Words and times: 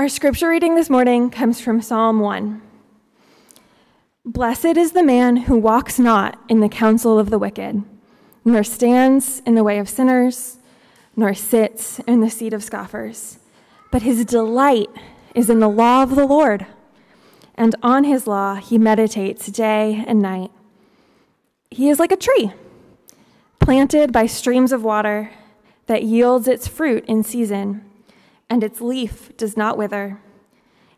Our 0.00 0.08
scripture 0.08 0.48
reading 0.48 0.76
this 0.76 0.88
morning 0.88 1.28
comes 1.28 1.60
from 1.60 1.82
Psalm 1.82 2.20
1. 2.20 2.62
Blessed 4.24 4.78
is 4.78 4.92
the 4.92 5.02
man 5.02 5.36
who 5.36 5.58
walks 5.58 5.98
not 5.98 6.42
in 6.48 6.60
the 6.60 6.70
counsel 6.70 7.18
of 7.18 7.28
the 7.28 7.38
wicked, 7.38 7.82
nor 8.42 8.64
stands 8.64 9.42
in 9.44 9.56
the 9.56 9.62
way 9.62 9.78
of 9.78 9.90
sinners, 9.90 10.56
nor 11.16 11.34
sits 11.34 11.98
in 12.06 12.20
the 12.20 12.30
seat 12.30 12.54
of 12.54 12.64
scoffers, 12.64 13.40
but 13.92 14.00
his 14.00 14.24
delight 14.24 14.88
is 15.34 15.50
in 15.50 15.60
the 15.60 15.68
law 15.68 16.02
of 16.02 16.16
the 16.16 16.26
Lord, 16.26 16.64
and 17.54 17.74
on 17.82 18.04
his 18.04 18.26
law 18.26 18.54
he 18.54 18.78
meditates 18.78 19.48
day 19.48 20.02
and 20.06 20.22
night. 20.22 20.50
He 21.70 21.90
is 21.90 21.98
like 21.98 22.10
a 22.10 22.16
tree 22.16 22.54
planted 23.58 24.12
by 24.12 24.24
streams 24.24 24.72
of 24.72 24.82
water 24.82 25.30
that 25.88 26.04
yields 26.04 26.48
its 26.48 26.66
fruit 26.66 27.04
in 27.04 27.22
season 27.22 27.84
and 28.50 28.64
its 28.64 28.80
leaf 28.80 29.34
does 29.36 29.56
not 29.56 29.78
wither. 29.78 30.18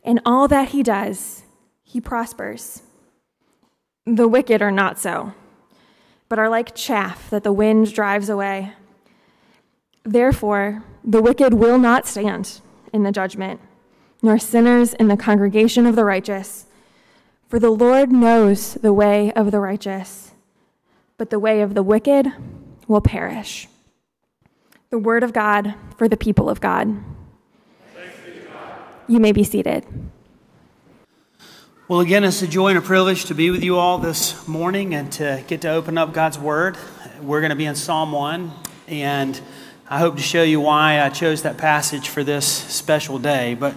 In 0.02 0.20
all 0.24 0.48
that 0.48 0.70
he 0.70 0.82
does, 0.82 1.42
he 1.84 2.00
prospers. 2.00 2.82
The 4.06 4.26
wicked 4.26 4.62
are 4.62 4.72
not 4.72 4.98
so, 4.98 5.34
but 6.28 6.38
are 6.38 6.48
like 6.48 6.74
chaff 6.74 7.28
that 7.30 7.44
the 7.44 7.52
wind 7.52 7.92
drives 7.92 8.30
away. 8.30 8.72
Therefore, 10.02 10.82
the 11.04 11.22
wicked 11.22 11.54
will 11.54 11.78
not 11.78 12.06
stand 12.06 12.60
in 12.92 13.02
the 13.02 13.12
judgment, 13.12 13.60
nor 14.22 14.38
sinners 14.38 14.94
in 14.94 15.08
the 15.08 15.16
congregation 15.16 15.86
of 15.86 15.94
the 15.94 16.04
righteous. 16.04 16.66
For 17.48 17.58
the 17.58 17.70
Lord 17.70 18.10
knows 18.10 18.74
the 18.74 18.92
way 18.94 19.30
of 19.34 19.50
the 19.50 19.60
righteous, 19.60 20.32
but 21.18 21.30
the 21.30 21.38
way 21.38 21.60
of 21.60 21.74
the 21.74 21.82
wicked 21.82 22.32
will 22.88 23.02
perish. 23.02 23.68
The 24.90 24.98
word 24.98 25.22
of 25.22 25.32
God 25.32 25.74
for 25.96 26.08
the 26.08 26.16
people 26.16 26.48
of 26.48 26.60
God. 26.60 26.96
You 29.08 29.18
may 29.18 29.32
be 29.32 29.42
seated. 29.42 29.84
Well, 31.88 32.00
again, 32.00 32.22
it's 32.22 32.40
a 32.40 32.46
joy 32.46 32.68
and 32.68 32.78
a 32.78 32.82
privilege 32.82 33.24
to 33.26 33.34
be 33.34 33.50
with 33.50 33.64
you 33.64 33.76
all 33.76 33.98
this 33.98 34.46
morning 34.46 34.94
and 34.94 35.10
to 35.12 35.42
get 35.48 35.62
to 35.62 35.70
open 35.70 35.98
up 35.98 36.14
God's 36.14 36.38
Word. 36.38 36.78
We're 37.20 37.40
going 37.40 37.50
to 37.50 37.56
be 37.56 37.64
in 37.64 37.74
Psalm 37.74 38.12
1, 38.12 38.52
and 38.86 39.40
I 39.90 39.98
hope 39.98 40.16
to 40.16 40.22
show 40.22 40.44
you 40.44 40.60
why 40.60 41.00
I 41.00 41.08
chose 41.08 41.42
that 41.42 41.58
passage 41.58 42.08
for 42.08 42.22
this 42.22 42.46
special 42.46 43.18
day. 43.18 43.54
But 43.54 43.74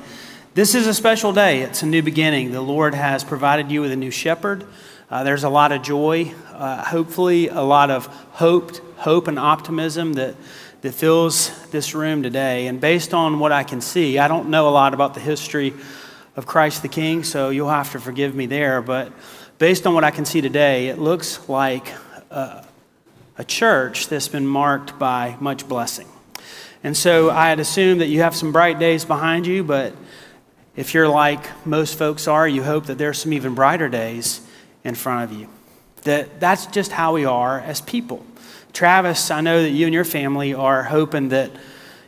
this 0.53 0.75
is 0.75 0.85
a 0.85 0.93
special 0.93 1.33
day, 1.33 1.61
it's 1.61 1.81
a 1.81 1.87
new 1.87 2.03
beginning. 2.03 2.51
The 2.51 2.61
Lord 2.61 2.93
has 2.93 3.23
provided 3.23 3.71
you 3.71 3.81
with 3.81 3.91
a 3.91 3.97
new 3.97 4.11
shepherd. 4.11 4.63
Uh, 5.09 5.23
there's 5.23 5.43
a 5.43 5.49
lot 5.49 5.71
of 5.71 5.81
joy, 5.81 6.33
uh, 6.53 6.83
hopefully, 6.83 7.47
a 7.47 7.61
lot 7.61 7.89
of 7.89 8.05
hope, 8.33 8.75
hope 8.97 9.27
and 9.27 9.39
optimism 9.39 10.13
that 10.13 10.35
that 10.85 10.93
fills 10.93 11.49
this 11.69 11.95
room 11.95 12.21
today. 12.21 12.67
And 12.67 12.79
based 12.79 13.11
on 13.11 13.39
what 13.39 13.51
I 13.51 13.63
can 13.63 13.81
see, 13.81 14.19
I 14.19 14.27
don't 14.27 14.49
know 14.49 14.69
a 14.69 14.69
lot 14.69 14.93
about 14.93 15.15
the 15.15 15.19
history 15.19 15.73
of 16.35 16.45
Christ 16.45 16.83
the 16.83 16.87
King, 16.87 17.23
so 17.23 17.49
you'll 17.49 17.69
have 17.69 17.91
to 17.93 17.99
forgive 17.99 18.35
me 18.35 18.45
there. 18.45 18.83
But 18.83 19.11
based 19.57 19.87
on 19.87 19.95
what 19.95 20.03
I 20.03 20.11
can 20.11 20.25
see 20.25 20.41
today, 20.41 20.89
it 20.89 20.99
looks 20.99 21.49
like 21.49 21.91
a, 22.29 22.63
a 23.35 23.43
church 23.43 24.09
that's 24.09 24.27
been 24.27 24.45
marked 24.45 24.99
by 24.99 25.35
much 25.39 25.67
blessing. 25.67 26.07
And 26.83 26.95
so 26.95 27.31
I 27.31 27.49
had 27.49 27.59
assumed 27.59 28.01
that 28.01 28.07
you 28.07 28.21
have 28.21 28.35
some 28.35 28.51
bright 28.51 28.77
days 28.77 29.05
behind 29.05 29.47
you, 29.47 29.63
but 29.63 29.95
if 30.75 30.93
you're 30.93 31.09
like 31.09 31.65
most 31.65 31.97
folks 31.97 32.27
are, 32.27 32.47
you 32.47 32.61
hope 32.61 32.85
that 32.85 32.99
there's 32.99 33.17
some 33.17 33.33
even 33.33 33.55
brighter 33.55 33.89
days 33.89 34.39
in 34.83 34.93
front 34.93 35.31
of 35.31 35.35
you. 35.35 35.49
That 36.03 36.39
that's 36.39 36.67
just 36.67 36.91
how 36.91 37.13
we 37.13 37.25
are 37.25 37.59
as 37.59 37.81
people. 37.81 38.23
Travis, 38.75 39.31
I 39.31 39.39
know 39.39 39.63
that 39.63 39.69
you 39.69 39.87
and 39.87 39.93
your 39.93 40.03
family 40.03 40.53
are 40.53 40.83
hoping 40.83 41.29
that, 41.29 41.49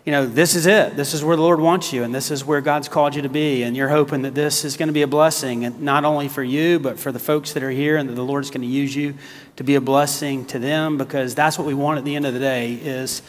you 0.05 0.11
know, 0.11 0.25
this 0.25 0.53
is 0.53 0.65
it. 0.65 0.97
This 0.97 1.13
is 1.13 1.23
where 1.23 1.37
the 1.37 1.41
Lord 1.41 1.61
wants 1.61 1.93
you, 1.93 2.03
and 2.03 2.13
this 2.13 2.29
is 2.29 2.43
where 2.43 2.59
God's 2.59 2.89
called 2.89 3.15
you 3.15 3.21
to 3.21 3.29
be. 3.29 3.63
And 3.63 3.75
you're 3.75 3.87
hoping 3.87 4.23
that 4.23 4.35
this 4.35 4.65
is 4.65 4.75
going 4.75 4.87
to 4.87 4.93
be 4.93 5.01
a 5.01 5.07
blessing, 5.07 5.63
and 5.63 5.81
not 5.81 6.03
only 6.03 6.27
for 6.27 6.43
you, 6.43 6.77
but 6.77 6.99
for 6.99 7.13
the 7.13 7.19
folks 7.19 7.53
that 7.53 7.63
are 7.63 7.71
here, 7.71 7.95
and 7.95 8.09
that 8.09 8.15
the 8.15 8.23
Lord's 8.23 8.51
going 8.51 8.61
to 8.61 8.67
use 8.67 8.93
you 8.93 9.15
to 9.55 9.63
be 9.63 9.75
a 9.75 9.81
blessing 9.81 10.45
to 10.47 10.59
them, 10.59 10.97
because 10.97 11.33
that's 11.35 11.57
what 11.57 11.65
we 11.65 11.73
want 11.73 11.99
at 11.99 12.05
the 12.05 12.15
end 12.15 12.25
of 12.25 12.33
the 12.33 12.39
day 12.39 12.73
is 12.73 13.21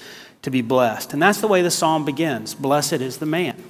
to 0.42 0.50
be 0.50 0.60
blessed. 0.60 1.12
And 1.12 1.22
that's 1.22 1.40
the 1.40 1.48
way 1.48 1.62
the 1.62 1.70
psalm 1.70 2.04
begins. 2.04 2.54
Blessed 2.54 2.94
is 2.94 3.18
the 3.18 3.26
man. 3.26 3.62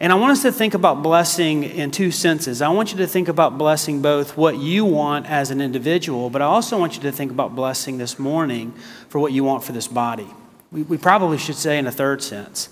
And 0.00 0.12
I 0.12 0.16
want 0.16 0.32
us 0.32 0.42
to 0.42 0.50
think 0.50 0.74
about 0.74 1.02
blessing 1.02 1.62
in 1.62 1.90
two 1.92 2.10
senses. 2.10 2.60
I 2.60 2.68
want 2.68 2.90
you 2.90 2.98
to 2.98 3.06
think 3.06 3.28
about 3.28 3.56
blessing 3.56 4.02
both 4.02 4.36
what 4.36 4.58
you 4.58 4.84
want 4.84 5.26
as 5.30 5.50
an 5.50 5.60
individual, 5.60 6.30
but 6.30 6.42
I 6.42 6.46
also 6.46 6.78
want 6.78 6.96
you 6.96 7.02
to 7.02 7.12
think 7.12 7.30
about 7.30 7.54
blessing 7.54 7.98
this 7.98 8.18
morning 8.18 8.72
for 9.08 9.20
what 9.20 9.32
you 9.32 9.44
want 9.44 9.62
for 9.62 9.72
this 9.72 9.86
body. 9.86 10.26
We, 10.72 10.82
we 10.82 10.98
probably 10.98 11.38
should 11.38 11.54
say 11.54 11.78
in 11.78 11.86
a 11.86 11.92
third 11.92 12.22
sense, 12.22 12.70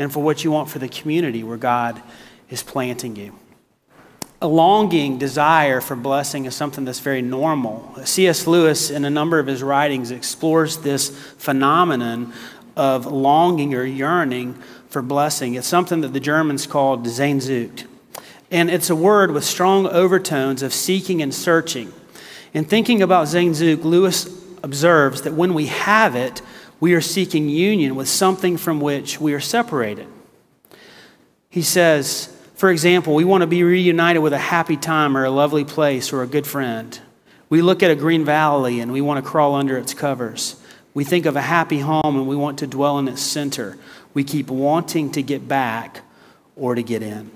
and 0.00 0.12
for 0.12 0.20
what 0.20 0.42
you 0.42 0.50
want 0.50 0.68
for 0.68 0.80
the 0.80 0.88
community 0.88 1.44
where 1.44 1.56
God 1.56 2.02
is 2.50 2.64
planting 2.64 3.14
you. 3.14 3.38
A 4.42 4.48
longing 4.48 5.16
desire 5.16 5.80
for 5.80 5.94
blessing 5.94 6.44
is 6.44 6.56
something 6.56 6.84
that's 6.84 7.00
very 7.00 7.22
normal. 7.22 7.94
C.S. 8.04 8.48
Lewis, 8.48 8.90
in 8.90 9.04
a 9.04 9.10
number 9.10 9.38
of 9.38 9.46
his 9.46 9.62
writings, 9.62 10.10
explores 10.10 10.78
this 10.78 11.08
phenomenon 11.38 12.32
of 12.76 13.06
longing 13.06 13.74
or 13.74 13.84
yearning 13.84 14.60
for 14.94 15.02
blessing. 15.02 15.54
It's 15.54 15.66
something 15.66 16.02
that 16.02 16.12
the 16.12 16.20
Germans 16.20 16.68
called 16.68 17.04
Sehnsucht. 17.04 17.84
And 18.52 18.70
it's 18.70 18.90
a 18.90 18.94
word 18.94 19.32
with 19.32 19.42
strong 19.42 19.88
overtones 19.88 20.62
of 20.62 20.72
seeking 20.72 21.20
and 21.20 21.34
searching. 21.34 21.92
In 22.52 22.64
thinking 22.64 23.02
about 23.02 23.26
Sehnsucht, 23.26 23.82
Lewis 23.82 24.28
observes 24.62 25.22
that 25.22 25.34
when 25.34 25.52
we 25.52 25.66
have 25.66 26.14
it, 26.14 26.42
we 26.78 26.94
are 26.94 27.00
seeking 27.00 27.48
union 27.48 27.96
with 27.96 28.08
something 28.08 28.56
from 28.56 28.80
which 28.80 29.20
we 29.20 29.34
are 29.34 29.40
separated. 29.40 30.06
He 31.50 31.62
says, 31.62 32.32
for 32.54 32.70
example, 32.70 33.16
we 33.16 33.24
want 33.24 33.40
to 33.40 33.48
be 33.48 33.64
reunited 33.64 34.22
with 34.22 34.32
a 34.32 34.38
happy 34.38 34.76
time 34.76 35.16
or 35.16 35.24
a 35.24 35.30
lovely 35.30 35.64
place 35.64 36.12
or 36.12 36.22
a 36.22 36.28
good 36.28 36.46
friend. 36.46 37.00
We 37.50 37.62
look 37.62 37.82
at 37.82 37.90
a 37.90 37.96
green 37.96 38.24
valley 38.24 38.78
and 38.78 38.92
we 38.92 39.00
want 39.00 39.24
to 39.24 39.28
crawl 39.28 39.56
under 39.56 39.76
its 39.76 39.92
covers. 39.92 40.54
We 40.94 41.02
think 41.02 41.26
of 41.26 41.34
a 41.34 41.42
happy 41.42 41.80
home 41.80 42.16
and 42.16 42.28
we 42.28 42.36
want 42.36 42.60
to 42.60 42.68
dwell 42.68 43.00
in 43.00 43.08
its 43.08 43.22
center 43.22 43.76
we 44.14 44.24
keep 44.24 44.48
wanting 44.48 45.10
to 45.12 45.22
get 45.22 45.46
back 45.46 46.00
or 46.56 46.74
to 46.74 46.82
get 46.82 47.02
in. 47.02 47.30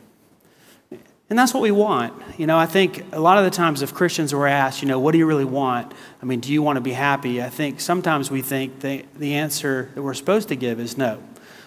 And 1.31 1.39
that's 1.39 1.53
what 1.53 1.63
we 1.63 1.71
want. 1.71 2.15
You 2.39 2.47
know, 2.47 2.57
I 2.57 2.65
think 2.65 3.05
a 3.13 3.21
lot 3.21 3.37
of 3.37 3.45
the 3.45 3.51
times 3.51 3.83
if 3.83 3.93
Christians 3.93 4.33
were 4.33 4.47
asked, 4.47 4.81
you 4.81 4.89
know, 4.89 4.99
what 4.99 5.13
do 5.13 5.19
you 5.19 5.27
really 5.27 5.45
want? 5.45 5.93
I 6.23 6.25
mean, 6.25 6.41
do 6.41 6.51
you 6.51 6.63
want 6.63 6.77
to 6.77 6.81
be 6.81 6.93
happy? 6.93 7.43
I 7.43 7.51
think 7.51 7.81
sometimes 7.81 8.31
we 8.31 8.41
think 8.41 8.81
the, 8.81 9.05
the 9.17 9.35
answer 9.35 9.91
that 9.95 10.03
we're 10.03 10.15
supposed 10.15 10.49
to 10.49 10.57
give 10.57 10.81
is 10.81 10.97
no. 10.97 11.23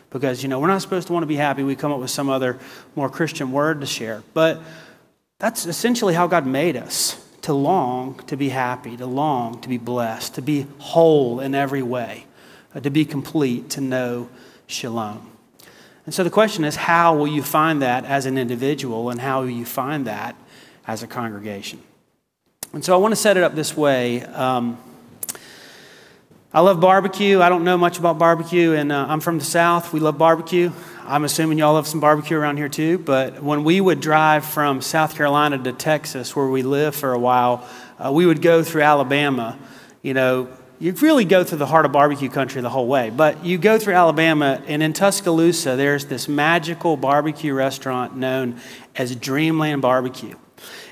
Because, 0.10 0.42
you 0.42 0.50
know, 0.50 0.60
we're 0.60 0.68
not 0.68 0.82
supposed 0.82 1.08
to 1.08 1.14
want 1.14 1.24
to 1.24 1.28
be 1.28 1.36
happy. 1.36 1.62
We 1.62 1.76
come 1.76 1.92
up 1.92 2.00
with 2.00 2.10
some 2.10 2.28
other 2.28 2.58
more 2.96 3.10
Christian 3.10 3.52
word 3.52 3.82
to 3.82 3.88
share. 3.88 4.24
But 4.34 4.62
that's 5.38 5.68
essentially 5.68 6.16
how 6.16 6.26
God 6.26 6.48
made 6.48 6.76
us 6.76 7.24
to 7.44 7.54
long 7.54 8.20
to 8.28 8.36
be 8.36 8.50
happy, 8.50 8.98
to 8.98 9.06
long 9.06 9.62
to 9.62 9.70
be 9.70 9.78
blessed, 9.78 10.36
to 10.36 10.42
be 10.42 10.66
whole 10.80 11.40
in 11.40 11.54
every 11.54 11.82
way, 11.82 12.26
uh, 12.74 12.80
to 12.80 12.90
be 12.90 13.06
complete, 13.06 13.70
to 13.72 13.82
know 13.82 14.30
shalom. 14.72 15.32
And 16.06 16.14
so 16.14 16.24
the 16.24 16.30
question 16.30 16.64
is 16.64 16.76
how 16.76 17.16
will 17.16 17.28
you 17.28 17.44
find 17.44 17.82
that 17.82 18.06
as 18.06 18.26
an 18.26 18.38
individual, 18.38 19.10
and 19.10 19.20
how 19.22 19.42
will 19.42 19.50
you 19.50 19.66
find 19.66 20.08
that 20.08 20.36
as 20.88 21.04
a 21.04 21.08
congregation? 21.08 21.82
And 22.74 22.84
so 22.84 22.94
I 22.94 22.98
want 22.98 23.12
to 23.12 23.18
set 23.18 23.38
it 23.38 23.44
up 23.44 23.54
this 23.54 23.76
way. 23.76 24.24
Um, 24.24 24.78
I 26.54 26.60
love 26.60 26.82
barbecue. 26.82 27.42
I 27.42 27.50
don't 27.50 27.64
know 27.64 27.78
much 27.78 27.98
about 27.98 28.18
barbecue, 28.18 28.74
and 28.74 28.92
uh, 28.92 29.06
I'm 29.08 29.20
from 29.20 29.40
the 29.40 29.46
South. 29.46 29.94
We 29.94 30.00
love 30.00 30.18
barbecue. 30.18 30.72
I'm 31.06 31.24
assuming 31.24 31.58
y'all 31.58 31.74
love 31.74 31.88
some 31.88 32.00
barbecue 32.00 32.38
around 32.38 32.58
here 32.58 32.70
too. 32.70 32.98
But 32.98 33.42
when 33.42 33.64
we 33.64 33.80
would 33.80 34.02
drive 34.02 34.46
from 34.46 34.82
South 34.82 35.16
Carolina 35.16 35.58
to 35.64 35.72
Texas, 35.72 36.36
where 36.36 36.48
we 36.48 36.62
lived 36.62 36.98
for 36.98 37.14
a 37.14 37.20
while, 37.20 37.68
uh, 38.00 38.12
we 38.12 38.26
would 38.26 38.42
go 38.42 38.64
through 38.64 38.82
Alabama. 38.82 39.58
You 40.02 40.14
know, 40.14 40.50
you 40.82 40.94
really 40.94 41.26
go 41.26 41.44
through 41.44 41.60
the 41.60 41.68
heart 41.68 41.86
of 41.86 41.92
barbecue 41.92 42.28
country 42.28 42.60
the 42.60 42.70
whole 42.70 42.88
way. 42.88 43.12
But 43.12 43.46
you 43.46 43.60
go 43.60 43.78
through 43.78 43.94
Alabama, 43.94 44.64
and 44.66 44.82
in 44.82 44.94
Tuscaloosa, 44.94 45.76
there's 45.76 46.06
this 46.06 46.28
magical 46.28 46.98
barbecue 46.98 47.54
restaurant 47.54 48.18
known 48.18 48.60
as 48.96 49.16
Dreamland 49.16 49.84
Barbecue. 49.84 50.36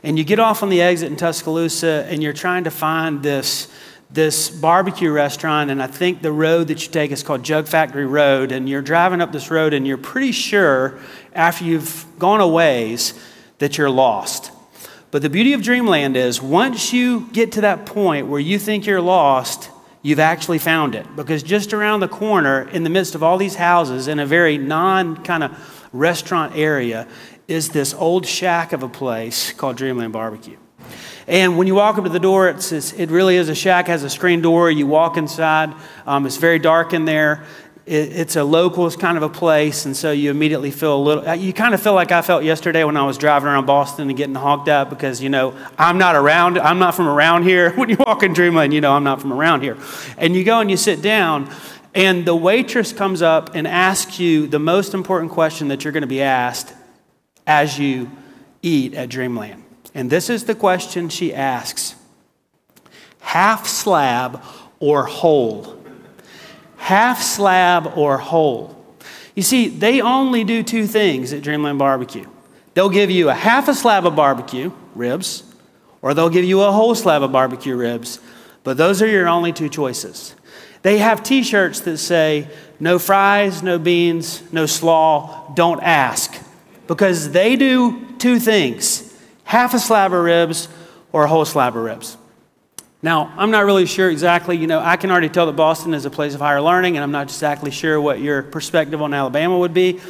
And 0.03 0.15
you 0.15 0.23
get 0.23 0.37
off 0.37 0.61
on 0.61 0.69
the 0.69 0.79
exit 0.79 1.09
in 1.09 1.17
Tuscaloosa, 1.17 2.05
and 2.07 2.21
you're 2.21 2.33
trying 2.33 2.65
to 2.65 2.71
find 2.71 3.23
this, 3.23 3.67
this 4.11 4.51
barbecue 4.51 5.11
restaurant. 5.11 5.71
And 5.71 5.81
I 5.81 5.87
think 5.87 6.21
the 6.21 6.31
road 6.31 6.67
that 6.67 6.85
you 6.85 6.91
take 6.91 7.09
is 7.09 7.23
called 7.23 7.41
Jug 7.41 7.67
Factory 7.67 8.05
Road. 8.05 8.51
And 8.51 8.69
you're 8.69 8.83
driving 8.83 9.21
up 9.21 9.31
this 9.31 9.49
road, 9.49 9.73
and 9.73 9.87
you're 9.87 9.97
pretty 9.97 10.33
sure 10.33 10.99
after 11.33 11.65
you've 11.65 12.05
gone 12.19 12.41
a 12.41 12.47
ways 12.47 13.15
that 13.57 13.79
you're 13.79 13.89
lost. 13.89 14.51
But 15.09 15.23
the 15.23 15.31
beauty 15.31 15.53
of 15.53 15.63
Dreamland 15.63 16.15
is 16.15 16.39
once 16.39 16.93
you 16.93 17.27
get 17.31 17.53
to 17.53 17.61
that 17.61 17.87
point 17.87 18.27
where 18.27 18.39
you 18.39 18.59
think 18.59 18.85
you're 18.85 19.01
lost, 19.01 19.68
you've 20.01 20.19
actually 20.19 20.59
found 20.59 20.95
it. 20.95 21.05
Because 21.15 21.43
just 21.43 21.73
around 21.73 21.99
the 21.99 22.07
corner, 22.07 22.67
in 22.69 22.83
the 22.83 22.89
midst 22.89 23.15
of 23.15 23.23
all 23.23 23.37
these 23.37 23.55
houses, 23.55 24.07
in 24.07 24.19
a 24.19 24.25
very 24.25 24.57
non 24.57 25.23
kind 25.23 25.43
of 25.43 25.89
restaurant 25.91 26.55
area, 26.55 27.07
is 27.47 27.69
this 27.69 27.93
old 27.93 28.25
shack 28.25 28.73
of 28.73 28.83
a 28.83 28.89
place 28.89 29.53
called 29.53 29.75
Dreamland 29.75 30.13
Barbecue. 30.13 30.57
And 31.27 31.57
when 31.57 31.67
you 31.67 31.75
walk 31.75 31.97
up 31.97 32.05
to 32.05 32.09
the 32.09 32.19
door, 32.19 32.49
it's, 32.49 32.71
it's, 32.71 32.91
it 32.93 33.11
really 33.11 33.35
is 33.35 33.49
a 33.49 33.55
shack, 33.55 33.87
has 33.87 34.03
a 34.03 34.09
screen 34.09 34.41
door. 34.41 34.71
You 34.71 34.87
walk 34.87 35.15
inside, 35.17 35.73
um, 36.07 36.25
it's 36.25 36.37
very 36.37 36.57
dark 36.57 36.93
in 36.93 37.05
there. 37.05 37.43
It, 37.89 38.15
it's 38.15 38.35
a 38.35 38.43
local 38.43 38.89
kind 38.91 39.17
of 39.17 39.23
a 39.23 39.29
place, 39.29 39.85
and 39.85 39.97
so 39.97 40.11
you 40.11 40.29
immediately 40.29 40.69
feel 40.69 40.95
a 40.95 41.01
little. 41.01 41.35
You 41.35 41.51
kind 41.53 41.73
of 41.73 41.81
feel 41.81 41.95
like 41.95 42.11
I 42.11 42.21
felt 42.21 42.43
yesterday 42.43 42.83
when 42.83 42.95
I 42.95 43.03
was 43.03 43.17
driving 43.17 43.47
around 43.47 43.65
Boston 43.65 44.09
and 44.09 44.15
getting 44.15 44.35
hogged 44.35 44.69
up 44.69 44.91
because 44.91 45.23
you 45.23 45.29
know 45.29 45.55
I'm 45.77 45.97
not 45.97 46.15
around. 46.15 46.59
I'm 46.59 46.77
not 46.77 46.93
from 46.93 47.07
around 47.07 47.43
here. 47.43 47.71
When 47.79 47.89
you 47.89 47.97
walk 47.97 48.23
in 48.23 48.33
Dreamland, 48.33 48.73
you 48.73 48.81
know 48.81 48.91
I'm 48.91 49.03
not 49.03 49.21
from 49.21 49.33
around 49.33 49.63
here, 49.63 49.77
and 50.17 50.35
you 50.35 50.43
go 50.43 50.59
and 50.59 50.69
you 50.69 50.77
sit 50.77 51.01
down. 51.01 51.49
And 51.95 52.23
the 52.23 52.35
waitress 52.35 52.93
comes 52.93 53.23
up 53.23 53.55
and 53.55 53.67
asks 53.67 54.19
you 54.19 54.45
the 54.45 54.59
most 54.59 54.93
important 54.93 55.31
question 55.31 55.69
that 55.69 55.83
you're 55.83 55.93
going 55.93 56.01
to 56.01 56.07
be 56.07 56.21
asked 56.21 56.71
as 57.47 57.79
you 57.79 58.11
eat 58.61 58.93
at 58.93 59.09
Dreamland. 59.09 59.63
And 59.95 60.11
this 60.11 60.29
is 60.29 60.43
the 60.43 60.53
question 60.53 61.09
she 61.09 61.33
asks 61.33 61.95
half 63.21 63.65
slab 63.65 64.43
or 64.79 65.05
whole? 65.05 65.78
Half 66.79 67.21
slab 67.21 67.93
or 67.95 68.17
whole. 68.17 68.75
You 69.35 69.43
see, 69.43 69.67
they 69.67 70.01
only 70.01 70.43
do 70.43 70.63
two 70.63 70.87
things 70.87 71.31
at 71.33 71.43
Dreamland 71.43 71.77
Barbecue. 71.77 72.25
They'll 72.73 72.89
give 72.89 73.11
you 73.11 73.29
a 73.29 73.33
half 73.33 73.67
a 73.67 73.75
slab 73.75 74.05
of 74.05 74.15
barbecue 74.15 74.71
ribs, 74.95 75.43
or 76.01 76.13
they'll 76.13 76.29
give 76.29 76.45
you 76.45 76.61
a 76.61 76.71
whole 76.71 76.95
slab 76.95 77.21
of 77.21 77.31
barbecue 77.31 77.75
ribs, 77.75 78.19
but 78.63 78.77
those 78.77 79.01
are 79.01 79.07
your 79.07 79.27
only 79.27 79.51
two 79.51 79.69
choices. 79.69 80.35
They 80.81 80.97
have 80.99 81.23
t 81.23 81.43
shirts 81.43 81.81
that 81.81 81.97
say, 81.97 82.47
no 82.79 82.97
fries, 82.97 83.61
no 83.61 83.77
beans, 83.77 84.41
no 84.51 84.65
slaw, 84.65 85.53
don't 85.53 85.81
ask. 85.83 86.41
Because 86.87 87.31
they 87.31 87.55
do 87.55 88.05
two 88.17 88.39
things 88.39 89.05
half 89.43 89.73
a 89.73 89.79
slab 89.79 90.13
of 90.13 90.23
ribs 90.23 90.69
or 91.11 91.25
a 91.25 91.27
whole 91.27 91.45
slab 91.45 91.75
of 91.75 91.83
ribs. 91.83 92.17
Now, 93.01 93.33
I'm 93.37 93.49
not 93.49 93.63
really 93.63 93.85
sure 93.85 94.09
exactly, 94.09 94.57
you 94.57 94.67
know, 94.67 94.79
I 94.79 94.97
can 94.97 95.09
already 95.09 95.29
tell 95.29 95.45
that 95.45 95.55
Boston 95.55 95.93
is 95.93 96.03
a 96.03 96.09
place 96.09 96.35
of 96.35 96.41
higher 96.41 96.61
learning, 96.61 96.97
and 96.97 97.03
I'm 97.03 97.11
not 97.11 97.27
exactly 97.27 97.71
sure 97.71 97.99
what 98.01 98.19
your 98.19 98.43
perspective 98.43 99.01
on 99.01 99.13
Alabama 99.13 99.57
would 99.57 99.73
be, 99.73 100.01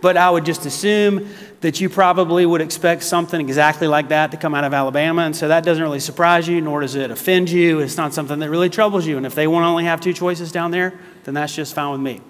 but 0.00 0.16
I 0.16 0.30
would 0.30 0.46
just 0.46 0.64
assume 0.64 1.28
that 1.60 1.82
you 1.82 1.90
probably 1.90 2.46
would 2.46 2.62
expect 2.62 3.02
something 3.02 3.38
exactly 3.38 3.86
like 3.86 4.08
that 4.08 4.30
to 4.30 4.38
come 4.38 4.54
out 4.54 4.64
of 4.64 4.72
Alabama, 4.72 5.22
and 5.22 5.36
so 5.36 5.48
that 5.48 5.64
doesn't 5.64 5.82
really 5.82 6.00
surprise 6.00 6.48
you, 6.48 6.62
nor 6.62 6.80
does 6.80 6.94
it 6.94 7.10
offend 7.10 7.50
you. 7.50 7.80
It's 7.80 7.98
not 7.98 8.14
something 8.14 8.38
that 8.38 8.48
really 8.48 8.70
troubles 8.70 9.06
you, 9.06 9.18
and 9.18 9.26
if 9.26 9.34
they 9.34 9.46
want 9.46 9.64
to 9.64 9.68
only 9.68 9.84
have 9.84 10.00
two 10.00 10.14
choices 10.14 10.50
down 10.50 10.70
there, 10.70 10.98
then 11.24 11.34
that's 11.34 11.54
just 11.54 11.74
fine 11.74 11.92
with 11.92 12.00
me. 12.00 12.22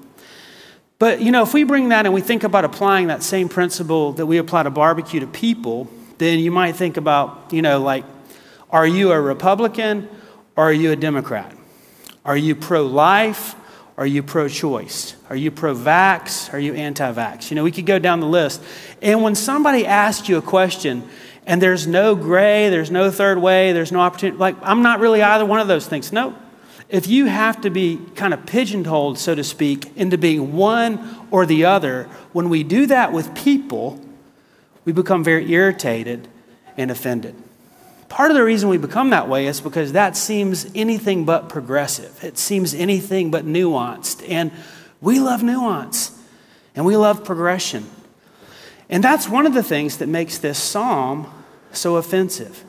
But, 0.99 1.21
you 1.23 1.31
know, 1.31 1.45
if 1.45 1.55
we 1.55 1.63
bring 1.63 1.91
that 1.91 2.05
and 2.05 2.13
we 2.13 2.21
think 2.21 2.43
about 2.43 2.65
applying 2.65 3.07
that 3.07 3.23
same 3.23 3.49
principle 3.49 4.13
that 4.15 4.27
we 4.27 4.39
apply 4.39 4.65
to 4.65 4.71
barbecue 4.71 5.21
to 5.21 5.29
people, 5.29 5.89
then 6.19 6.41
you 6.41 6.51
might 6.51 6.75
think 6.75 6.97
about, 6.97 7.53
you 7.53 7.63
know, 7.63 7.81
like, 7.81 8.05
are 8.73 8.87
you 8.87 9.13
a 9.13 9.21
Republican 9.21 10.09
or 10.57 10.65
are 10.65 10.73
you 10.73 10.93
a 10.93 10.97
Democrat? 10.97 11.55
Are 12.25 12.37
you 12.37 12.55
pro 12.55 12.87
life? 12.87 13.57
Or 13.97 14.05
are 14.05 14.07
you 14.07 14.23
pro 14.23 14.49
choice? 14.49 15.15
Are 15.29 15.37
you 15.37 15.51
pro 15.51 15.75
vax? 15.75 16.51
Are 16.55 16.59
you 16.59 16.73
anti 16.73 17.13
vax? 17.13 17.51
You 17.51 17.57
know, 17.57 17.65
we 17.65 17.71
could 17.71 17.85
go 17.85 17.99
down 17.99 18.21
the 18.21 18.27
list. 18.27 18.63
And 19.03 19.23
when 19.23 19.35
somebody 19.35 19.85
asks 19.85 20.27
you 20.27 20.39
a 20.39 20.43
question 20.43 21.07
and 21.47 21.61
there's 21.61 21.87
no 21.87 22.15
gray, 22.15 22.71
there's 22.71 22.91
no 22.91 23.11
third 23.11 23.39
way, 23.39 23.73
there's 23.73 23.93
no 23.93 24.01
opportunity, 24.01 24.39
like, 24.39 24.57
I'm 24.63 24.83
not 24.83 25.01
really 25.01 25.23
either 25.23 25.45
one 25.45 25.61
of 25.61 25.69
those 25.69 25.87
things. 25.87 26.13
No. 26.13 26.35
If 26.89 27.09
you 27.09 27.27
have 27.27 27.61
to 27.61 27.71
be 27.71 28.01
kind 28.15 28.33
of 28.33 28.47
pigeonholed, 28.47 29.19
so 29.19 29.35
to 29.35 29.45
speak, 29.45 29.95
into 29.97 30.17
being 30.17 30.55
one 30.55 31.27
or 31.31 31.45
the 31.45 31.67
other, 31.67 32.05
when 32.33 32.49
we 32.49 32.63
do 32.63 32.87
that 32.87 33.13
with 33.13 33.35
people, 33.35 34.01
we 34.87 34.93
become 34.93 35.23
very 35.23 35.53
irritated 35.53 36.27
and 36.77 36.91
offended. 36.91 37.35
Part 38.11 38.33
of 38.33 38.37
the 38.37 38.43
reason 38.43 38.69
we 38.69 38.77
become 38.77 39.11
that 39.11 39.29
way 39.29 39.47
is 39.47 39.61
because 39.61 39.93
that 39.93 40.17
seems 40.17 40.67
anything 40.75 41.25
but 41.25 41.49
progressive. 41.49 42.23
It 42.25 42.37
seems 42.37 42.75
anything 42.75 43.31
but 43.31 43.47
nuanced. 43.47 44.29
And 44.29 44.51
we 45.01 45.21
love 45.21 45.45
nuance 45.45 46.21
and 46.75 46.85
we 46.85 46.97
love 46.97 47.25
progression. 47.25 47.89
And 48.89 49.03
that's 49.03 49.29
one 49.29 49.47
of 49.47 49.55
the 49.55 49.63
things 49.63 49.99
that 49.99 50.09
makes 50.09 50.39
this 50.39 50.59
psalm 50.59 51.33
so 51.71 51.97
offensive. 51.97 52.65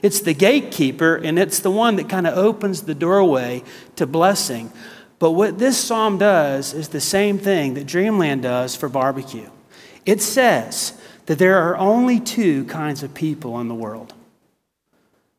It's 0.00 0.20
the 0.20 0.32
gatekeeper 0.32 1.16
and 1.16 1.40
it's 1.40 1.58
the 1.58 1.72
one 1.72 1.96
that 1.96 2.08
kind 2.08 2.28
of 2.28 2.38
opens 2.38 2.82
the 2.82 2.94
doorway 2.94 3.64
to 3.96 4.06
blessing. 4.06 4.72
But 5.18 5.32
what 5.32 5.58
this 5.58 5.76
psalm 5.76 6.18
does 6.18 6.72
is 6.72 6.90
the 6.90 7.00
same 7.00 7.38
thing 7.38 7.74
that 7.74 7.88
Dreamland 7.88 8.42
does 8.42 8.76
for 8.76 8.88
barbecue. 8.88 9.50
It 10.06 10.22
says 10.22 10.96
that 11.26 11.40
there 11.40 11.58
are 11.58 11.76
only 11.78 12.20
two 12.20 12.64
kinds 12.66 13.02
of 13.02 13.12
people 13.12 13.58
in 13.58 13.66
the 13.66 13.74
world 13.74 14.14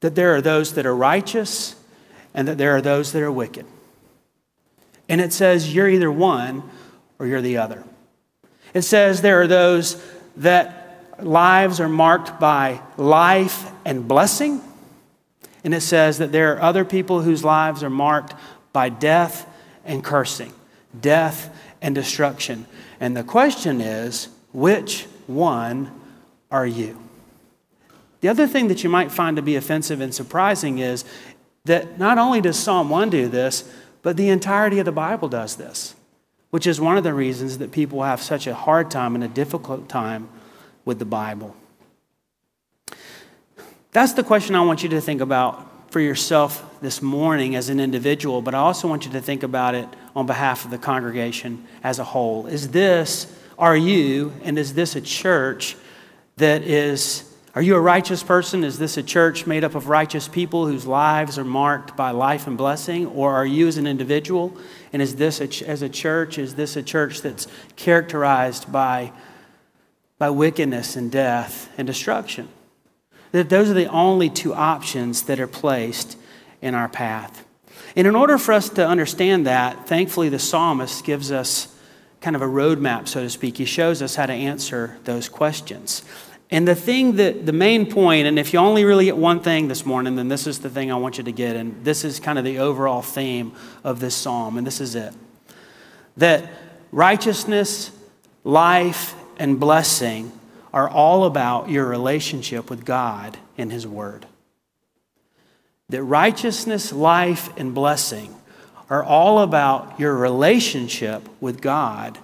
that 0.01 0.15
there 0.15 0.35
are 0.35 0.41
those 0.41 0.73
that 0.73 0.85
are 0.85 0.95
righteous 0.95 1.75
and 2.33 2.47
that 2.47 2.57
there 2.57 2.75
are 2.75 2.81
those 2.81 3.11
that 3.13 3.21
are 3.21 3.31
wicked. 3.31 3.65
And 5.07 5.21
it 5.21 5.33
says 5.33 5.73
you're 5.73 5.89
either 5.89 6.11
one 6.11 6.63
or 7.19 7.27
you're 7.27 7.41
the 7.41 7.57
other. 7.57 7.83
It 8.73 8.81
says 8.81 9.21
there 9.21 9.41
are 9.41 9.47
those 9.47 10.03
that 10.37 10.81
lives 11.21 11.79
are 11.79 11.89
marked 11.89 12.39
by 12.39 12.81
life 12.97 13.71
and 13.85 14.07
blessing. 14.07 14.61
And 15.63 15.73
it 15.73 15.81
says 15.81 16.17
that 16.17 16.31
there 16.31 16.55
are 16.55 16.61
other 16.61 16.85
people 16.85 17.21
whose 17.21 17.43
lives 17.43 17.83
are 17.83 17.89
marked 17.89 18.33
by 18.73 18.89
death 18.89 19.49
and 19.85 20.03
cursing, 20.03 20.53
death 20.99 21.55
and 21.81 21.95
destruction. 21.95 22.65
And 22.99 23.15
the 23.15 23.23
question 23.23 23.79
is, 23.79 24.27
which 24.51 25.05
one 25.27 25.91
are 26.51 26.67
you? 26.67 27.04
The 28.25 28.29
other 28.29 28.47
thing 28.47 28.69
that 28.69 28.83
you 28.83 28.89
might 28.89 29.11
find 29.11 29.35
to 29.35 29.43
be 29.43 29.55
offensive 29.55 30.01
and 30.01 30.11
surprising 30.11 30.79
is 30.79 31.05
that 31.65 31.99
not 31.99 32.17
only 32.17 32.41
does 32.41 32.57
Psalm 32.57 32.89
1 32.89 33.11
do 33.11 33.27
this, 33.27 33.71
but 34.01 34.17
the 34.17 34.29
entirety 34.29 34.79
of 34.79 34.85
the 34.85 34.91
Bible 34.91 35.29
does 35.29 35.57
this, 35.57 35.93
which 36.49 36.65
is 36.65 36.81
one 36.81 36.97
of 36.97 37.03
the 37.03 37.13
reasons 37.13 37.59
that 37.59 37.71
people 37.71 38.01
have 38.01 38.19
such 38.19 38.47
a 38.47 38.55
hard 38.55 38.89
time 38.89 39.13
and 39.13 39.23
a 39.23 39.27
difficult 39.27 39.87
time 39.87 40.27
with 40.85 40.97
the 40.97 41.05
Bible. 41.05 41.55
That's 43.91 44.13
the 44.13 44.23
question 44.23 44.55
I 44.55 44.61
want 44.61 44.81
you 44.81 44.89
to 44.89 45.01
think 45.01 45.21
about 45.21 45.91
for 45.91 45.99
yourself 45.99 46.79
this 46.81 47.03
morning 47.03 47.55
as 47.55 47.69
an 47.69 47.79
individual, 47.79 48.41
but 48.41 48.55
I 48.55 48.57
also 48.57 48.87
want 48.87 49.05
you 49.05 49.11
to 49.11 49.21
think 49.21 49.43
about 49.43 49.75
it 49.75 49.87
on 50.15 50.25
behalf 50.25 50.65
of 50.65 50.71
the 50.71 50.79
congregation 50.79 51.63
as 51.83 51.99
a 51.99 52.03
whole. 52.03 52.47
Is 52.47 52.69
this, 52.69 53.31
are 53.59 53.77
you, 53.77 54.33
and 54.41 54.57
is 54.57 54.73
this 54.73 54.95
a 54.95 55.01
church 55.01 55.77
that 56.37 56.63
is 56.63 57.31
are 57.55 57.61
you 57.61 57.75
a 57.75 57.79
righteous 57.79 58.21
person? 58.21 58.65
Is 58.65 58.77
this 58.77 58.97
a 58.97 59.03
church 59.03 59.47
made 59.47 59.63
up 59.63 59.75
of 59.75 59.87
righteous 59.87 60.27
people 60.27 60.67
whose 60.67 60.85
lives 60.85 61.39
are 61.39 61.45
marked 61.45 61.95
by 61.95 62.11
life 62.11 62.47
and 62.47 62.57
blessing? 62.57 63.07
Or 63.07 63.33
are 63.33 63.45
you 63.45 63.69
as 63.69 63.77
an 63.77 63.87
individual? 63.87 64.57
And 64.91 65.01
is 65.01 65.15
this, 65.15 65.39
a, 65.39 65.65
as 65.65 65.81
a 65.81 65.87
church, 65.87 66.37
is 66.37 66.55
this 66.55 66.75
a 66.75 66.83
church 66.83 67.21
that's 67.21 67.47
characterized 67.77 68.69
by, 68.73 69.13
by 70.17 70.31
wickedness 70.31 70.97
and 70.97 71.09
death 71.09 71.69
and 71.77 71.87
destruction? 71.87 72.49
That 73.31 73.47
those 73.47 73.69
are 73.69 73.73
the 73.73 73.87
only 73.87 74.29
two 74.29 74.53
options 74.53 75.23
that 75.23 75.39
are 75.39 75.47
placed 75.47 76.17
in 76.61 76.75
our 76.75 76.89
path. 76.89 77.45
And 77.95 78.05
in 78.05 78.17
order 78.17 78.37
for 78.37 78.51
us 78.51 78.67
to 78.71 78.85
understand 78.85 79.47
that, 79.47 79.87
thankfully 79.87 80.27
the 80.27 80.39
psalmist 80.39 81.05
gives 81.05 81.31
us 81.31 81.73
kind 82.19 82.35
of 82.35 82.41
a 82.41 82.47
roadmap, 82.47 83.07
so 83.07 83.21
to 83.21 83.29
speak. 83.29 83.57
He 83.57 83.65
shows 83.65 84.01
us 84.01 84.15
how 84.15 84.25
to 84.25 84.33
answer 84.33 84.97
those 85.05 85.29
questions. 85.29 86.03
And 86.51 86.67
the 86.67 86.75
thing 86.75 87.15
that, 87.15 87.45
the 87.45 87.53
main 87.53 87.91
point, 87.91 88.27
and 88.27 88.37
if 88.37 88.53
you 88.53 88.59
only 88.59 88.85
really 88.85 89.05
get 89.05 89.17
one 89.17 89.39
thing 89.39 89.67
this 89.67 89.85
morning, 89.85 90.15
then 90.15 90.27
this 90.27 90.45
is 90.45 90.59
the 90.59 90.69
thing 90.69 90.91
I 90.91 90.95
want 90.95 91.17
you 91.17 91.23
to 91.23 91.31
get. 91.31 91.55
And 91.55 91.83
this 91.83 92.03
is 92.03 92.19
kind 92.19 92.37
of 92.37 92.45
the 92.45 92.59
overall 92.59 93.01
theme 93.01 93.53
of 93.83 93.99
this 93.99 94.15
psalm, 94.15 94.57
and 94.57 94.65
this 94.65 94.79
is 94.79 94.95
it 94.95 95.13
that 96.17 96.49
righteousness, 96.91 97.91
life, 98.43 99.15
and 99.37 99.59
blessing 99.59 100.31
are 100.73 100.89
all 100.89 101.25
about 101.25 101.69
your 101.69 101.85
relationship 101.85 102.69
with 102.69 102.85
God 102.85 103.37
and 103.57 103.71
His 103.71 103.87
Word. 103.87 104.25
That 105.89 106.03
righteousness, 106.03 106.91
life, 106.91 107.49
and 107.57 107.73
blessing 107.75 108.35
are 108.89 109.03
all 109.03 109.39
about 109.39 109.99
your 109.99 110.15
relationship 110.15 111.27
with 111.41 111.61
God 111.61 112.17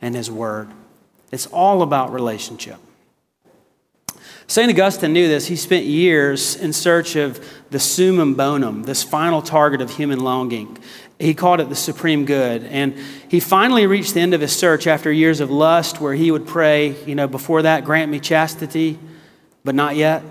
and 0.00 0.14
His 0.14 0.30
Word. 0.30 0.68
It's 1.30 1.46
all 1.46 1.82
about 1.82 2.12
relationship. 2.12 2.78
St. 4.46 4.70
Augustine 4.70 5.12
knew 5.12 5.26
this. 5.26 5.46
He 5.46 5.56
spent 5.56 5.86
years 5.86 6.56
in 6.56 6.72
search 6.72 7.16
of 7.16 7.44
the 7.70 7.80
summum 7.80 8.34
bonum, 8.34 8.82
this 8.82 9.02
final 9.02 9.40
target 9.40 9.80
of 9.80 9.90
human 9.90 10.20
longing. 10.20 10.78
He 11.18 11.32
called 11.32 11.60
it 11.60 11.68
the 11.68 11.74
supreme 11.74 12.24
good. 12.24 12.64
And 12.64 12.94
he 13.28 13.40
finally 13.40 13.86
reached 13.86 14.14
the 14.14 14.20
end 14.20 14.34
of 14.34 14.40
his 14.40 14.54
search 14.54 14.86
after 14.86 15.10
years 15.10 15.40
of 15.40 15.50
lust, 15.50 16.00
where 16.00 16.14
he 16.14 16.30
would 16.30 16.46
pray, 16.46 16.94
you 17.06 17.14
know, 17.14 17.26
before 17.26 17.62
that, 17.62 17.84
grant 17.84 18.10
me 18.10 18.20
chastity, 18.20 18.98
but 19.64 19.74
not 19.74 19.96
yet. 19.96 20.22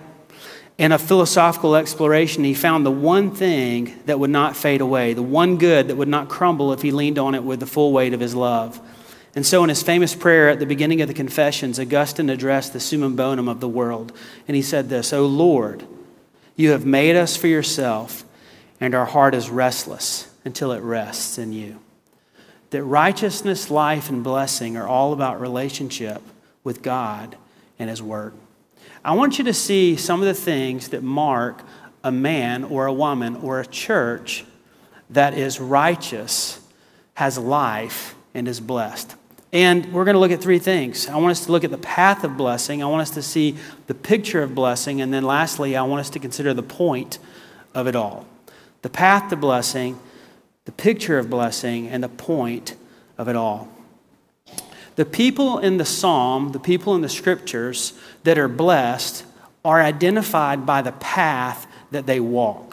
In 0.78 0.92
a 0.92 1.00
philosophical 1.00 1.76
exploration, 1.76 2.44
he 2.44 2.54
found 2.54 2.86
the 2.86 2.92
one 2.92 3.32
thing 3.32 4.00
that 4.06 4.20
would 4.20 4.30
not 4.30 4.56
fade 4.56 4.82
away, 4.82 5.14
the 5.14 5.24
one 5.24 5.58
good 5.58 5.88
that 5.88 5.96
would 5.96 6.08
not 6.08 6.30
crumble 6.30 6.74
if 6.74 6.82
he 6.82 6.92
leaned 6.92 7.20
on 7.20 7.36
it 7.36 7.44
with 7.44 7.60
the 7.60 7.66
full 7.66 7.92
weight 7.92 8.14
of 8.14 8.20
his 8.20 8.36
love. 8.36 8.80
And 9.36 9.46
so, 9.46 9.64
in 9.64 9.70
his 9.70 9.82
famous 9.82 10.14
prayer 10.14 10.50
at 10.50 10.60
the 10.60 10.66
beginning 10.66 11.02
of 11.02 11.08
the 11.08 11.14
Confessions, 11.14 11.80
Augustine 11.80 12.30
addressed 12.30 12.72
the 12.74 12.80
summum 12.80 13.16
bonum 13.16 13.48
of 13.48 13.60
the 13.60 13.68
world. 13.68 14.12
And 14.48 14.56
he 14.56 14.62
said 14.62 14.90
this 14.90 15.12
O 15.12 15.26
Lord, 15.26 15.86
you 16.56 16.72
have 16.72 16.86
made 16.86 17.16
us 17.16 17.36
for 17.36 17.48
yourself, 17.48 18.24
and 18.80 18.94
our 18.94 19.06
heart 19.06 19.34
is 19.34 19.50
restless 19.50 20.32
until 20.46 20.72
it 20.72 20.82
rests 20.82 21.38
in 21.38 21.54
you. 21.54 21.80
that 22.70 22.84
righteousness, 22.84 23.70
life, 23.70 24.10
and 24.10 24.24
blessing 24.24 24.78
are 24.78 24.88
all 24.88 25.14
about 25.14 25.40
relationship 25.40 26.22
with 26.64 26.82
God 26.82 27.38
and 27.78 27.90
His 27.90 28.02
Word. 28.02 28.34
I 29.06 29.14
want 29.14 29.38
you 29.38 29.44
to 29.46 29.54
see 29.54 29.96
some 29.96 30.22
of 30.22 30.26
the 30.28 30.34
things 30.34 30.90
that 30.90 31.04
mark 31.04 31.62
a 32.04 32.12
man 32.12 32.64
or 32.64 32.86
a 32.86 32.94
woman 32.94 33.36
or 33.38 33.60
a 33.60 33.66
church 33.66 34.46
that 35.10 35.34
is 35.34 35.60
righteous, 35.60 36.60
has 37.16 37.38
life, 37.38 38.16
and 38.34 38.48
is 38.48 38.60
blessed. 38.60 39.16
And 39.54 39.94
we're 39.94 40.04
going 40.04 40.16
to 40.16 40.20
look 40.20 40.32
at 40.32 40.42
three 40.42 40.58
things. 40.58 41.08
I 41.08 41.16
want 41.18 41.30
us 41.30 41.46
to 41.46 41.52
look 41.52 41.64
at 41.64 41.70
the 41.70 41.78
path 41.78 42.24
of 42.24 42.36
blessing. 42.36 42.82
I 42.82 42.88
want 42.88 43.04
us 43.04 43.12
to 43.12 43.22
see 43.22 43.56
the 43.86 43.94
picture 43.94 44.42
of 44.42 44.56
blessing. 44.56 45.00
And 45.00 45.14
then 45.14 45.24
lastly, 45.24 45.78
I 45.78 45.84
want 45.84 46.00
us 46.00 46.10
to 46.10 46.20
consider 46.20 46.56
the 46.56 46.64
point 46.64 47.20
of 47.74 47.88
it 47.88 47.96
all 47.96 48.26
the 48.82 48.90
path 48.90 49.30
to 49.30 49.38
blessing, 49.38 49.98
the 50.66 50.72
picture 50.74 51.18
of 51.18 51.30
blessing, 51.30 51.88
and 51.88 52.04
the 52.04 52.10
point 52.10 52.76
of 53.18 53.30
it 53.30 53.36
all. 53.36 53.70
The 54.96 55.06
people 55.06 55.58
in 55.60 55.78
the 55.78 55.86
psalm, 55.86 56.52
the 56.52 56.60
people 56.60 56.94
in 56.94 57.02
the 57.02 57.08
scriptures 57.08 57.94
that 58.26 58.38
are 58.38 58.50
blessed, 58.50 59.26
are 59.64 59.82
identified 59.82 60.66
by 60.66 60.82
the 60.82 60.92
path 60.92 61.66
that 61.92 62.06
they 62.06 62.20
walk. 62.20 62.73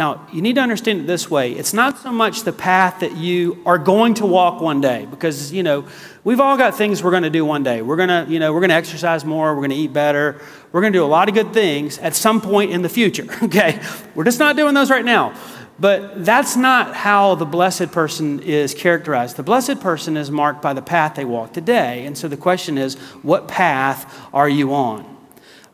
Now, 0.00 0.26
you 0.32 0.40
need 0.40 0.54
to 0.54 0.62
understand 0.62 1.02
it 1.02 1.06
this 1.06 1.30
way. 1.30 1.52
It's 1.52 1.74
not 1.74 1.98
so 1.98 2.10
much 2.10 2.44
the 2.44 2.54
path 2.54 3.00
that 3.00 3.18
you 3.18 3.62
are 3.66 3.76
going 3.76 4.14
to 4.14 4.24
walk 4.24 4.62
one 4.62 4.80
day, 4.80 5.06
because, 5.10 5.52
you 5.52 5.62
know, 5.62 5.84
we've 6.24 6.40
all 6.40 6.56
got 6.56 6.74
things 6.74 7.04
we're 7.04 7.10
going 7.10 7.24
to 7.24 7.28
do 7.28 7.44
one 7.44 7.62
day. 7.62 7.82
We're 7.82 7.96
going 7.96 8.08
to, 8.08 8.24
you 8.26 8.38
know, 8.38 8.54
we're 8.54 8.60
going 8.60 8.70
to 8.70 8.76
exercise 8.76 9.26
more, 9.26 9.54
we're 9.54 9.60
going 9.60 9.72
to 9.72 9.76
eat 9.76 9.92
better, 9.92 10.40
we're 10.72 10.80
going 10.80 10.94
to 10.94 10.98
do 10.98 11.04
a 11.04 11.06
lot 11.06 11.28
of 11.28 11.34
good 11.34 11.52
things 11.52 11.98
at 11.98 12.16
some 12.16 12.40
point 12.40 12.70
in 12.70 12.80
the 12.80 12.88
future, 12.88 13.26
okay? 13.42 13.78
We're 14.14 14.24
just 14.24 14.38
not 14.38 14.56
doing 14.56 14.72
those 14.72 14.90
right 14.90 15.04
now. 15.04 15.38
But 15.78 16.24
that's 16.24 16.56
not 16.56 16.96
how 16.96 17.34
the 17.34 17.44
blessed 17.44 17.92
person 17.92 18.40
is 18.40 18.72
characterized. 18.72 19.36
The 19.36 19.42
blessed 19.42 19.80
person 19.80 20.16
is 20.16 20.30
marked 20.30 20.62
by 20.62 20.72
the 20.72 20.80
path 20.80 21.16
they 21.16 21.26
walk 21.26 21.52
today. 21.52 22.06
And 22.06 22.16
so 22.16 22.26
the 22.26 22.38
question 22.38 22.78
is, 22.78 22.94
what 23.20 23.48
path 23.48 24.18
are 24.32 24.48
you 24.48 24.72
on? 24.72 25.19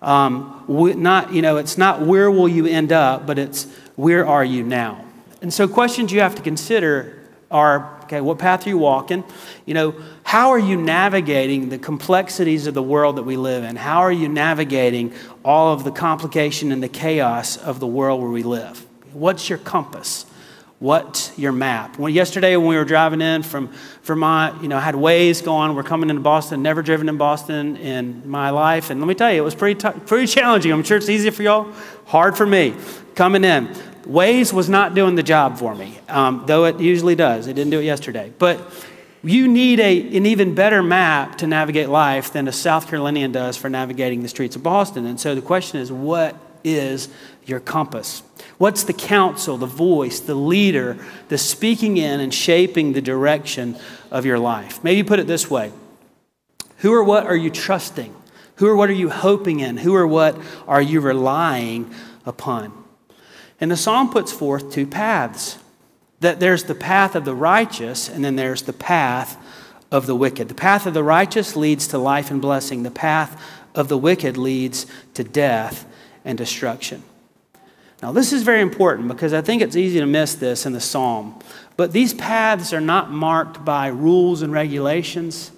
Um, 0.06 0.64
not, 0.68 1.32
you 1.32 1.42
know, 1.42 1.56
it's 1.56 1.76
not 1.76 2.00
where 2.00 2.30
will 2.30 2.48
you 2.48 2.64
end 2.64 2.92
up, 2.92 3.26
but 3.26 3.40
it's 3.40 3.66
where 3.96 4.24
are 4.24 4.44
you 4.44 4.62
now? 4.62 5.04
And 5.42 5.52
so 5.52 5.66
questions 5.66 6.12
you 6.12 6.20
have 6.20 6.36
to 6.36 6.42
consider 6.42 7.28
are, 7.50 7.98
okay, 8.04 8.20
what 8.20 8.38
path 8.38 8.66
are 8.66 8.70
you 8.70 8.78
walking? 8.78 9.24
You 9.64 9.74
know, 9.74 9.94
how 10.22 10.50
are 10.50 10.60
you 10.60 10.76
navigating 10.76 11.70
the 11.70 11.78
complexities 11.78 12.68
of 12.68 12.74
the 12.74 12.82
world 12.84 13.16
that 13.16 13.24
we 13.24 13.36
live 13.36 13.64
in? 13.64 13.74
How 13.74 13.98
are 13.98 14.12
you 14.12 14.28
navigating 14.28 15.12
all 15.44 15.72
of 15.72 15.82
the 15.82 15.90
complication 15.90 16.70
and 16.70 16.80
the 16.80 16.88
chaos 16.88 17.56
of 17.56 17.80
the 17.80 17.86
world 17.88 18.20
where 18.20 18.30
we 18.30 18.44
live? 18.44 18.86
What's 19.12 19.48
your 19.48 19.58
compass? 19.58 20.24
What's 20.78 21.36
your 21.38 21.52
map? 21.52 21.96
Yesterday 21.98 22.54
when 22.54 22.66
we 22.66 22.76
were 22.76 22.84
driving 22.84 23.22
in 23.22 23.42
from 23.42 23.72
Vermont, 24.02 24.62
you 24.62 24.68
know, 24.68 24.76
I 24.76 24.80
had 24.80 24.94
Waze 24.94 25.42
going. 25.42 25.74
We're 25.74 25.82
coming 25.82 26.10
into 26.10 26.20
Boston. 26.20 26.62
Never 26.62 26.82
driven 26.82 27.08
in 27.08 27.16
Boston 27.16 27.78
in 27.78 28.28
my 28.28 28.50
life, 28.50 28.90
and 28.90 29.00
let 29.00 29.06
me 29.06 29.14
tell 29.14 29.32
you, 29.32 29.40
it 29.40 29.44
was 29.44 29.54
pretty 29.54 29.80
t- 29.80 29.98
pretty 30.04 30.26
challenging. 30.26 30.72
I'm 30.72 30.82
sure 30.82 30.98
it's 30.98 31.08
easy 31.08 31.30
for 31.30 31.42
y'all. 31.42 31.72
Hard 32.04 32.36
for 32.36 32.44
me 32.44 32.74
coming 33.14 33.42
in. 33.42 33.68
Waze 34.02 34.52
was 34.52 34.68
not 34.68 34.94
doing 34.94 35.14
the 35.14 35.22
job 35.22 35.56
for 35.56 35.74
me, 35.74 35.98
um, 36.10 36.44
though 36.46 36.66
it 36.66 36.78
usually 36.78 37.14
does. 37.14 37.46
It 37.46 37.54
didn't 37.54 37.70
do 37.70 37.80
it 37.80 37.84
yesterday, 37.84 38.32
but 38.38 38.60
you 39.24 39.48
need 39.48 39.80
a, 39.80 40.16
an 40.16 40.26
even 40.26 40.54
better 40.54 40.82
map 40.82 41.38
to 41.38 41.46
navigate 41.46 41.88
life 41.88 42.34
than 42.34 42.46
a 42.48 42.52
South 42.52 42.86
Carolinian 42.86 43.32
does 43.32 43.56
for 43.56 43.70
navigating 43.70 44.22
the 44.22 44.28
streets 44.28 44.54
of 44.54 44.62
Boston. 44.62 45.06
And 45.06 45.18
so 45.18 45.34
the 45.34 45.42
question 45.42 45.80
is, 45.80 45.90
what 45.90 46.36
is 46.62 47.08
your 47.46 47.60
compass? 47.60 48.22
What's 48.58 48.84
the 48.84 48.92
counsel, 48.92 49.58
the 49.58 49.66
voice, 49.66 50.20
the 50.20 50.34
leader, 50.34 50.96
the 51.28 51.36
speaking 51.36 51.98
in 51.98 52.20
and 52.20 52.32
shaping 52.32 52.92
the 52.92 53.02
direction 53.02 53.76
of 54.10 54.24
your 54.24 54.38
life? 54.38 54.82
Maybe 54.82 55.02
put 55.02 55.18
it 55.18 55.26
this 55.26 55.50
way 55.50 55.72
Who 56.78 56.92
or 56.92 57.04
what 57.04 57.26
are 57.26 57.36
you 57.36 57.50
trusting? 57.50 58.14
Who 58.56 58.66
or 58.66 58.76
what 58.76 58.88
are 58.88 58.94
you 58.94 59.10
hoping 59.10 59.60
in? 59.60 59.78
Who 59.78 59.94
or 59.94 60.06
what 60.06 60.38
are 60.66 60.80
you 60.80 61.00
relying 61.00 61.92
upon? 62.24 62.72
And 63.60 63.70
the 63.70 63.76
psalm 63.76 64.10
puts 64.10 64.32
forth 64.32 64.72
two 64.72 64.86
paths 64.86 65.58
that 66.20 66.40
there's 66.40 66.64
the 66.64 66.74
path 66.74 67.14
of 67.14 67.26
the 67.26 67.34
righteous, 67.34 68.08
and 68.08 68.24
then 68.24 68.36
there's 68.36 68.62
the 68.62 68.72
path 68.72 69.36
of 69.90 70.06
the 70.06 70.16
wicked. 70.16 70.48
The 70.48 70.54
path 70.54 70.86
of 70.86 70.94
the 70.94 71.02
righteous 71.02 71.56
leads 71.56 71.86
to 71.88 71.98
life 71.98 72.30
and 72.30 72.40
blessing, 72.40 72.82
the 72.82 72.90
path 72.90 73.40
of 73.74 73.88
the 73.88 73.98
wicked 73.98 74.36
leads 74.38 74.86
to 75.14 75.22
death 75.22 75.86
and 76.24 76.38
destruction. 76.38 77.02
Now, 78.02 78.12
this 78.12 78.32
is 78.32 78.42
very 78.42 78.60
important 78.60 79.08
because 79.08 79.32
I 79.32 79.40
think 79.40 79.62
it's 79.62 79.76
easy 79.76 80.00
to 80.00 80.06
miss 80.06 80.34
this 80.34 80.66
in 80.66 80.72
the 80.72 80.80
psalm. 80.80 81.38
But 81.76 81.92
these 81.92 82.12
paths 82.12 82.72
are 82.72 82.80
not 82.80 83.10
marked 83.10 83.64
by 83.64 83.88
rules 83.88 84.42
and 84.42 84.52
regulations. 84.52 85.50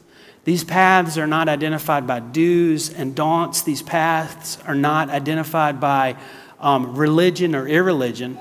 These 0.45 0.65
paths 0.65 1.19
are 1.19 1.27
not 1.27 1.49
identified 1.49 2.07
by 2.07 2.21
do's 2.21 2.93
and 2.93 3.15
don'ts. 3.15 3.63
These 3.63 3.83
paths 3.83 4.59
are 4.67 4.75
not 4.75 5.11
identified 5.11 5.81
by 5.81 6.17
um, 6.61 6.97
religion 6.97 7.55
or 7.55 7.67
irreligion. 7.67 8.39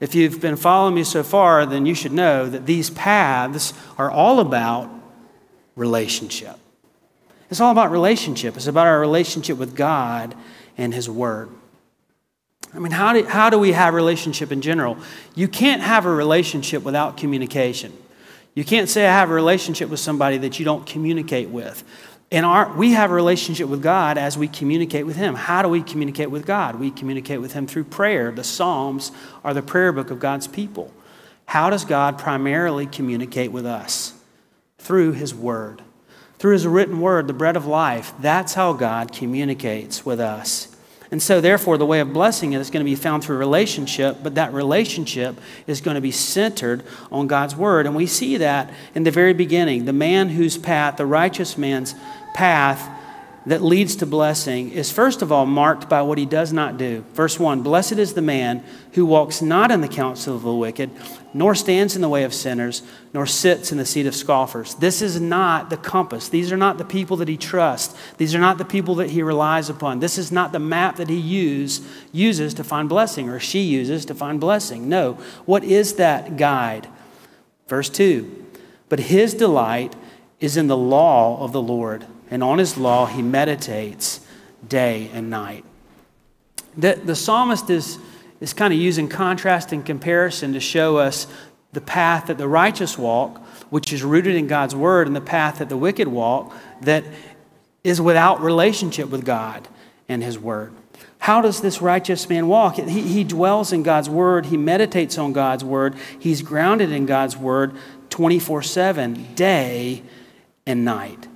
If 0.00 0.14
you've 0.14 0.40
been 0.40 0.56
following 0.56 0.94
me 0.94 1.04
so 1.04 1.22
far, 1.22 1.66
then 1.66 1.86
you 1.86 1.94
should 1.94 2.12
know 2.12 2.48
that 2.48 2.66
these 2.66 2.90
paths 2.90 3.74
are 3.96 4.10
all 4.10 4.40
about 4.40 4.90
relationship. 5.76 6.56
It's 7.50 7.60
all 7.60 7.72
about 7.72 7.90
relationship. 7.90 8.56
It's 8.56 8.66
about 8.66 8.86
our 8.86 9.00
relationship 9.00 9.58
with 9.58 9.76
God 9.76 10.34
and 10.78 10.94
His 10.94 11.08
Word. 11.08 11.50
I 12.72 12.78
mean, 12.78 12.92
how 12.92 13.12
do, 13.12 13.24
how 13.24 13.50
do 13.50 13.58
we 13.58 13.72
have 13.72 13.94
relationship 13.94 14.52
in 14.52 14.60
general? 14.60 14.96
You 15.34 15.48
can't 15.48 15.82
have 15.82 16.06
a 16.06 16.10
relationship 16.10 16.82
without 16.82 17.16
communication. 17.16 17.92
You 18.54 18.64
can't 18.64 18.88
say 18.88 19.06
I 19.06 19.12
have 19.12 19.30
a 19.30 19.34
relationship 19.34 19.88
with 19.88 20.00
somebody 20.00 20.38
that 20.38 20.58
you 20.58 20.64
don't 20.64 20.86
communicate 20.86 21.48
with. 21.48 21.84
And 22.32 22.46
our, 22.46 22.72
we 22.76 22.92
have 22.92 23.10
a 23.10 23.14
relationship 23.14 23.68
with 23.68 23.82
God 23.82 24.16
as 24.16 24.38
we 24.38 24.46
communicate 24.46 25.04
with 25.04 25.16
Him. 25.16 25.34
How 25.34 25.62
do 25.62 25.68
we 25.68 25.82
communicate 25.82 26.30
with 26.30 26.46
God? 26.46 26.78
We 26.78 26.92
communicate 26.92 27.40
with 27.40 27.52
Him 27.54 27.66
through 27.66 27.84
prayer. 27.84 28.30
The 28.30 28.44
Psalms 28.44 29.10
are 29.42 29.52
the 29.52 29.62
prayer 29.62 29.92
book 29.92 30.10
of 30.10 30.20
God's 30.20 30.46
people. 30.46 30.92
How 31.46 31.70
does 31.70 31.84
God 31.84 32.18
primarily 32.18 32.86
communicate 32.86 33.50
with 33.50 33.66
us? 33.66 34.14
Through 34.78 35.12
His 35.12 35.34
Word. 35.34 35.82
Through 36.38 36.52
His 36.52 36.68
written 36.68 37.00
Word, 37.00 37.26
the 37.26 37.32
bread 37.32 37.56
of 37.56 37.66
life. 37.66 38.12
That's 38.20 38.54
how 38.54 38.74
God 38.74 39.12
communicates 39.12 40.06
with 40.06 40.20
us. 40.20 40.69
And 41.10 41.20
so, 41.20 41.40
therefore, 41.40 41.76
the 41.76 41.86
way 41.86 41.98
of 41.98 42.12
blessing 42.12 42.52
is 42.52 42.70
going 42.70 42.84
to 42.84 42.90
be 42.90 42.94
found 42.94 43.24
through 43.24 43.36
relationship, 43.36 44.18
but 44.22 44.36
that 44.36 44.52
relationship 44.52 45.40
is 45.66 45.80
going 45.80 45.96
to 45.96 46.00
be 46.00 46.12
centered 46.12 46.84
on 47.10 47.26
God's 47.26 47.56
word. 47.56 47.86
And 47.86 47.96
we 47.96 48.06
see 48.06 48.36
that 48.36 48.72
in 48.94 49.02
the 49.02 49.10
very 49.10 49.32
beginning. 49.32 49.86
The 49.86 49.92
man 49.92 50.28
whose 50.28 50.56
path, 50.56 50.96
the 50.98 51.06
righteous 51.06 51.58
man's 51.58 51.96
path, 52.32 52.88
that 53.46 53.62
leads 53.62 53.96
to 53.96 54.06
blessing 54.06 54.70
is 54.70 54.92
first 54.92 55.22
of 55.22 55.32
all 55.32 55.46
marked 55.46 55.88
by 55.88 56.02
what 56.02 56.18
he 56.18 56.26
does 56.26 56.52
not 56.52 56.76
do. 56.76 57.04
Verse 57.14 57.40
1 57.40 57.62
Blessed 57.62 57.92
is 57.92 58.14
the 58.14 58.22
man 58.22 58.62
who 58.92 59.06
walks 59.06 59.40
not 59.40 59.70
in 59.70 59.80
the 59.80 59.88
counsel 59.88 60.36
of 60.36 60.42
the 60.42 60.52
wicked, 60.52 60.90
nor 61.32 61.54
stands 61.54 61.94
in 61.94 62.02
the 62.02 62.08
way 62.08 62.24
of 62.24 62.34
sinners, 62.34 62.82
nor 63.14 63.26
sits 63.26 63.72
in 63.72 63.78
the 63.78 63.86
seat 63.86 64.06
of 64.06 64.14
scoffers. 64.14 64.74
This 64.76 65.00
is 65.00 65.20
not 65.20 65.70
the 65.70 65.76
compass. 65.76 66.28
These 66.28 66.50
are 66.52 66.56
not 66.56 66.78
the 66.78 66.84
people 66.84 67.16
that 67.18 67.28
he 67.28 67.36
trusts. 67.36 67.94
These 68.16 68.34
are 68.34 68.40
not 68.40 68.58
the 68.58 68.64
people 68.64 68.96
that 68.96 69.10
he 69.10 69.22
relies 69.22 69.68
upon. 69.68 70.00
This 70.00 70.18
is 70.18 70.32
not 70.32 70.52
the 70.52 70.58
map 70.58 70.96
that 70.96 71.08
he 71.08 71.18
use, 71.18 71.80
uses 72.12 72.54
to 72.54 72.64
find 72.64 72.88
blessing 72.88 73.28
or 73.28 73.38
she 73.38 73.60
uses 73.60 74.04
to 74.06 74.14
find 74.14 74.40
blessing. 74.40 74.88
No. 74.88 75.14
What 75.44 75.64
is 75.64 75.94
that 75.94 76.36
guide? 76.36 76.88
Verse 77.68 77.88
2 77.88 78.46
But 78.88 79.00
his 79.00 79.34
delight 79.34 79.94
is 80.40 80.56
in 80.56 80.66
the 80.66 80.76
law 80.76 81.42
of 81.42 81.52
the 81.52 81.62
Lord 81.62 82.06
and 82.30 82.42
on 82.42 82.58
his 82.58 82.76
law 82.76 83.06
he 83.06 83.22
meditates 83.22 84.20
day 84.66 85.10
and 85.12 85.30
night. 85.30 85.64
The, 86.76 87.00
the 87.02 87.16
psalmist 87.16 87.68
is, 87.68 87.98
is 88.40 88.52
kind 88.52 88.72
of 88.72 88.80
using 88.80 89.08
contrast 89.08 89.72
and 89.72 89.84
comparison 89.84 90.52
to 90.54 90.60
show 90.60 90.98
us 90.98 91.26
the 91.72 91.80
path 91.80 92.26
that 92.26 92.38
the 92.38 92.48
righteous 92.48 92.98
walk, 92.98 93.38
which 93.70 93.92
is 93.92 94.02
rooted 94.02 94.34
in 94.34 94.46
God's 94.46 94.74
word, 94.74 95.06
and 95.06 95.14
the 95.14 95.20
path 95.20 95.58
that 95.58 95.68
the 95.68 95.76
wicked 95.76 96.08
walk, 96.08 96.52
that 96.82 97.04
is 97.84 98.00
without 98.00 98.40
relationship 98.40 99.08
with 99.08 99.24
God 99.24 99.68
and 100.08 100.22
his 100.22 100.38
word. 100.38 100.72
How 101.18 101.42
does 101.42 101.60
this 101.60 101.82
righteous 101.82 102.28
man 102.28 102.48
walk? 102.48 102.76
He, 102.76 103.02
he 103.02 103.24
dwells 103.24 103.72
in 103.72 103.82
God's 103.82 104.08
word. 104.08 104.46
He 104.46 104.56
meditates 104.56 105.18
on 105.18 105.32
God's 105.32 105.62
word. 105.62 105.94
He's 106.18 106.42
grounded 106.42 106.90
in 106.90 107.06
God's 107.06 107.36
word 107.36 107.74
24 108.08 108.62
7, 108.62 109.34
day 109.34 110.02
and 110.66 110.84
night. 110.84 111.28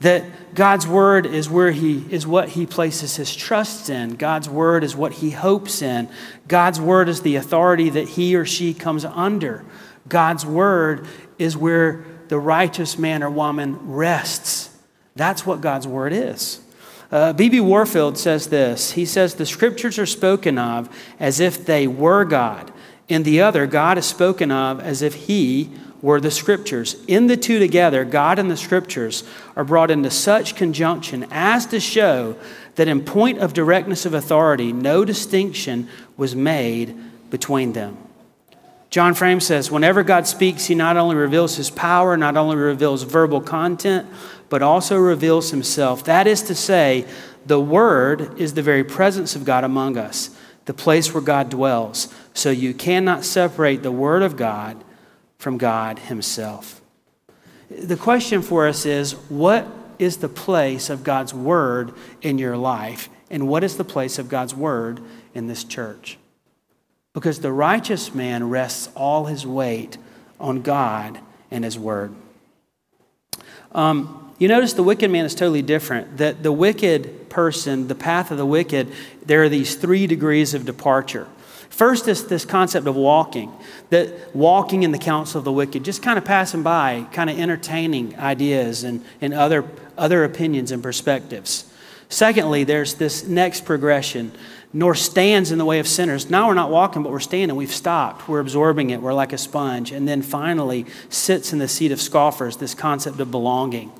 That 0.00 0.54
God's 0.54 0.86
word 0.86 1.24
is 1.24 1.48
where 1.48 1.70
he 1.70 2.04
is 2.10 2.26
what 2.26 2.50
he 2.50 2.66
places 2.66 3.16
his 3.16 3.34
trust 3.34 3.88
in. 3.88 4.16
God's 4.16 4.48
word 4.48 4.84
is 4.84 4.94
what 4.94 5.14
he 5.14 5.30
hopes 5.30 5.80
in. 5.80 6.08
God's 6.48 6.80
word 6.80 7.08
is 7.08 7.22
the 7.22 7.36
authority 7.36 7.88
that 7.90 8.08
he 8.10 8.36
or 8.36 8.44
she 8.44 8.74
comes 8.74 9.04
under. 9.04 9.64
God's 10.08 10.44
word 10.44 11.06
is 11.38 11.56
where 11.56 12.04
the 12.28 12.38
righteous 12.38 12.98
man 12.98 13.22
or 13.22 13.30
woman 13.30 13.78
rests. 13.92 14.76
That's 15.14 15.46
what 15.46 15.60
God's 15.60 15.86
word 15.86 16.12
is. 16.12 16.60
B.B. 17.10 17.60
Uh, 17.60 17.62
Warfield 17.62 18.18
says 18.18 18.48
this 18.48 18.92
He 18.92 19.06
says, 19.06 19.34
The 19.34 19.46
scriptures 19.46 19.98
are 19.98 20.06
spoken 20.06 20.58
of 20.58 20.88
as 21.18 21.40
if 21.40 21.64
they 21.64 21.86
were 21.86 22.24
God. 22.24 22.72
In 23.08 23.22
the 23.22 23.40
other, 23.40 23.66
God 23.66 23.98
is 23.98 24.06
spoken 24.06 24.50
of 24.50 24.80
as 24.80 25.02
if 25.02 25.14
he 25.26 25.70
or 26.06 26.20
the 26.20 26.30
scriptures. 26.30 26.94
In 27.08 27.26
the 27.26 27.36
two 27.36 27.58
together, 27.58 28.04
God 28.04 28.38
and 28.38 28.48
the 28.48 28.56
scriptures 28.56 29.24
are 29.56 29.64
brought 29.64 29.90
into 29.90 30.08
such 30.08 30.54
conjunction 30.54 31.26
as 31.32 31.66
to 31.66 31.80
show 31.80 32.36
that 32.76 32.86
in 32.86 33.04
point 33.04 33.40
of 33.40 33.52
directness 33.52 34.06
of 34.06 34.14
authority, 34.14 34.72
no 34.72 35.04
distinction 35.04 35.88
was 36.16 36.36
made 36.36 36.96
between 37.28 37.72
them. 37.72 37.96
John 38.88 39.14
Frame 39.14 39.40
says, 39.40 39.68
whenever 39.68 40.04
God 40.04 40.28
speaks, 40.28 40.66
he 40.66 40.76
not 40.76 40.96
only 40.96 41.16
reveals 41.16 41.56
his 41.56 41.70
power, 41.70 42.16
not 42.16 42.36
only 42.36 42.54
reveals 42.54 43.02
verbal 43.02 43.40
content, 43.40 44.06
but 44.48 44.62
also 44.62 44.96
reveals 44.96 45.50
himself. 45.50 46.04
That 46.04 46.28
is 46.28 46.40
to 46.42 46.54
say, 46.54 47.04
the 47.46 47.60
Word 47.60 48.38
is 48.38 48.54
the 48.54 48.62
very 48.62 48.84
presence 48.84 49.34
of 49.34 49.44
God 49.44 49.64
among 49.64 49.98
us, 49.98 50.30
the 50.66 50.72
place 50.72 51.12
where 51.12 51.20
God 51.20 51.50
dwells. 51.50 52.14
So 52.32 52.50
you 52.50 52.74
cannot 52.74 53.24
separate 53.24 53.82
the 53.82 53.90
Word 53.90 54.22
of 54.22 54.36
God 54.36 54.84
from 55.38 55.58
God 55.58 55.98
Himself. 55.98 56.80
The 57.70 57.96
question 57.96 58.42
for 58.42 58.66
us 58.68 58.86
is 58.86 59.12
what 59.28 59.66
is 59.98 60.18
the 60.18 60.28
place 60.28 60.90
of 60.90 61.04
God's 61.04 61.34
Word 61.34 61.92
in 62.22 62.38
your 62.38 62.56
life? 62.56 63.08
And 63.30 63.48
what 63.48 63.64
is 63.64 63.76
the 63.76 63.84
place 63.84 64.18
of 64.18 64.28
God's 64.28 64.54
Word 64.54 65.00
in 65.34 65.48
this 65.48 65.64
church? 65.64 66.18
Because 67.12 67.40
the 67.40 67.52
righteous 67.52 68.14
man 68.14 68.50
rests 68.50 68.88
all 68.94 69.24
his 69.24 69.46
weight 69.46 69.98
on 70.38 70.62
God 70.62 71.18
and 71.50 71.64
His 71.64 71.78
Word. 71.78 72.14
Um, 73.72 74.34
you 74.38 74.48
notice 74.48 74.74
the 74.74 74.82
wicked 74.82 75.10
man 75.10 75.24
is 75.24 75.34
totally 75.34 75.62
different. 75.62 76.18
That 76.18 76.42
the 76.42 76.52
wicked 76.52 77.30
person, 77.30 77.88
the 77.88 77.94
path 77.94 78.30
of 78.30 78.38
the 78.38 78.46
wicked, 78.46 78.92
there 79.24 79.42
are 79.42 79.48
these 79.48 79.76
three 79.76 80.06
degrees 80.06 80.54
of 80.54 80.64
departure. 80.64 81.26
First 81.68 82.08
is 82.08 82.26
this 82.26 82.44
concept 82.44 82.86
of 82.86 82.96
walking, 82.96 83.52
that 83.90 84.34
walking 84.34 84.82
in 84.82 84.92
the 84.92 84.98
counsel 84.98 85.38
of 85.38 85.44
the 85.44 85.52
wicked, 85.52 85.84
just 85.84 86.02
kind 86.02 86.18
of 86.18 86.24
passing 86.24 86.62
by, 86.62 87.06
kind 87.12 87.28
of 87.28 87.38
entertaining 87.38 88.18
ideas 88.18 88.84
and, 88.84 89.04
and 89.20 89.34
other, 89.34 89.64
other 89.98 90.24
opinions 90.24 90.70
and 90.70 90.82
perspectives. 90.82 91.70
Secondly, 92.08 92.64
there's 92.64 92.94
this 92.94 93.24
next 93.26 93.64
progression, 93.64 94.32
nor 94.72 94.94
stands 94.94 95.50
in 95.50 95.58
the 95.58 95.64
way 95.64 95.78
of 95.80 95.88
sinners. 95.88 96.30
Now 96.30 96.48
we're 96.48 96.54
not 96.54 96.70
walking, 96.70 97.02
but 97.02 97.10
we're 97.10 97.20
standing. 97.20 97.56
We've 97.56 97.72
stopped. 97.72 98.28
We're 98.28 98.40
absorbing 98.40 98.90
it. 98.90 99.02
We're 99.02 99.14
like 99.14 99.32
a 99.32 99.38
sponge. 99.38 99.90
And 99.90 100.06
then 100.06 100.22
finally, 100.22 100.86
sits 101.08 101.52
in 101.52 101.58
the 101.58 101.68
seat 101.68 101.92
of 101.92 102.00
scoffers, 102.00 102.58
this 102.58 102.74
concept 102.74 103.18
of 103.18 103.30
belonging, 103.30 103.90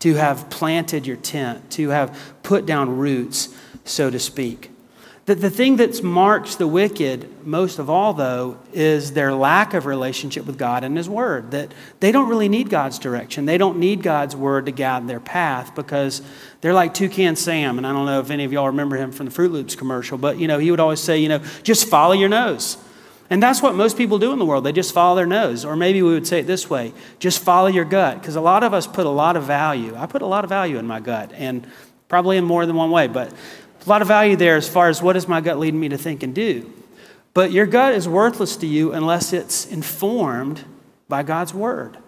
to 0.00 0.14
have 0.14 0.48
planted 0.48 1.06
your 1.06 1.16
tent, 1.16 1.70
to 1.72 1.88
have 1.88 2.34
put 2.42 2.66
down 2.66 2.98
roots, 2.98 3.54
so 3.84 4.10
to 4.10 4.18
speak. 4.18 4.70
That 5.30 5.40
the 5.40 5.48
thing 5.48 5.76
that 5.76 6.02
marks 6.02 6.56
the 6.56 6.66
wicked 6.66 7.46
most 7.46 7.78
of 7.78 7.88
all, 7.88 8.14
though, 8.14 8.58
is 8.72 9.12
their 9.12 9.32
lack 9.32 9.74
of 9.74 9.86
relationship 9.86 10.44
with 10.44 10.58
God 10.58 10.82
and 10.82 10.96
His 10.96 11.08
Word. 11.08 11.52
That 11.52 11.72
they 12.00 12.10
don't 12.10 12.28
really 12.28 12.48
need 12.48 12.68
God's 12.68 12.98
direction. 12.98 13.44
They 13.44 13.56
don't 13.56 13.78
need 13.78 14.02
God's 14.02 14.34
Word 14.34 14.66
to 14.66 14.72
guide 14.72 15.06
their 15.06 15.20
path 15.20 15.76
because 15.76 16.20
they're 16.62 16.74
like 16.74 16.94
Toucan 16.94 17.36
Sam. 17.36 17.78
And 17.78 17.86
I 17.86 17.92
don't 17.92 18.06
know 18.06 18.18
if 18.18 18.32
any 18.32 18.42
of 18.42 18.52
y'all 18.52 18.66
remember 18.66 18.96
him 18.96 19.12
from 19.12 19.26
the 19.26 19.30
Froot 19.30 19.52
Loops 19.52 19.76
commercial, 19.76 20.18
but 20.18 20.36
you 20.36 20.48
know, 20.48 20.58
he 20.58 20.72
would 20.72 20.80
always 20.80 20.98
say, 20.98 21.18
you 21.18 21.28
know, 21.28 21.38
just 21.62 21.86
follow 21.86 22.12
your 22.12 22.28
nose. 22.28 22.76
And 23.30 23.40
that's 23.40 23.62
what 23.62 23.76
most 23.76 23.96
people 23.96 24.18
do 24.18 24.32
in 24.32 24.40
the 24.40 24.44
world. 24.44 24.64
They 24.64 24.72
just 24.72 24.92
follow 24.92 25.14
their 25.14 25.26
nose. 25.26 25.64
Or 25.64 25.76
maybe 25.76 26.02
we 26.02 26.12
would 26.12 26.26
say 26.26 26.40
it 26.40 26.48
this 26.48 26.68
way 26.68 26.92
just 27.20 27.38
follow 27.38 27.68
your 27.68 27.84
gut. 27.84 28.18
Because 28.20 28.34
a 28.34 28.40
lot 28.40 28.64
of 28.64 28.74
us 28.74 28.88
put 28.88 29.06
a 29.06 29.10
lot 29.10 29.36
of 29.36 29.44
value. 29.44 29.94
I 29.94 30.06
put 30.06 30.22
a 30.22 30.26
lot 30.26 30.42
of 30.42 30.48
value 30.48 30.76
in 30.78 30.88
my 30.88 30.98
gut, 30.98 31.30
and 31.34 31.68
probably 32.10 32.36
in 32.36 32.44
more 32.44 32.66
than 32.66 32.74
one 32.74 32.90
way, 32.90 33.06
but 33.06 33.32
a 33.86 33.88
lot 33.88 34.02
of 34.02 34.08
value 34.08 34.36
there 34.36 34.56
as 34.56 34.68
far 34.68 34.88
as 34.88 35.02
what 35.02 35.14
does 35.14 35.28
my 35.28 35.40
gut 35.40 35.58
lead 35.58 35.74
me 35.74 35.88
to 35.88 35.98
think 35.98 36.22
and 36.22 36.34
do. 36.34 36.70
But 37.32 37.52
your 37.52 37.66
gut 37.66 37.94
is 37.94 38.08
worthless 38.08 38.56
to 38.56 38.66
you 38.66 38.92
unless 38.92 39.32
it's 39.32 39.66
informed 39.66 40.64
by 41.08 41.22
God's 41.22 41.54
word. 41.54 41.98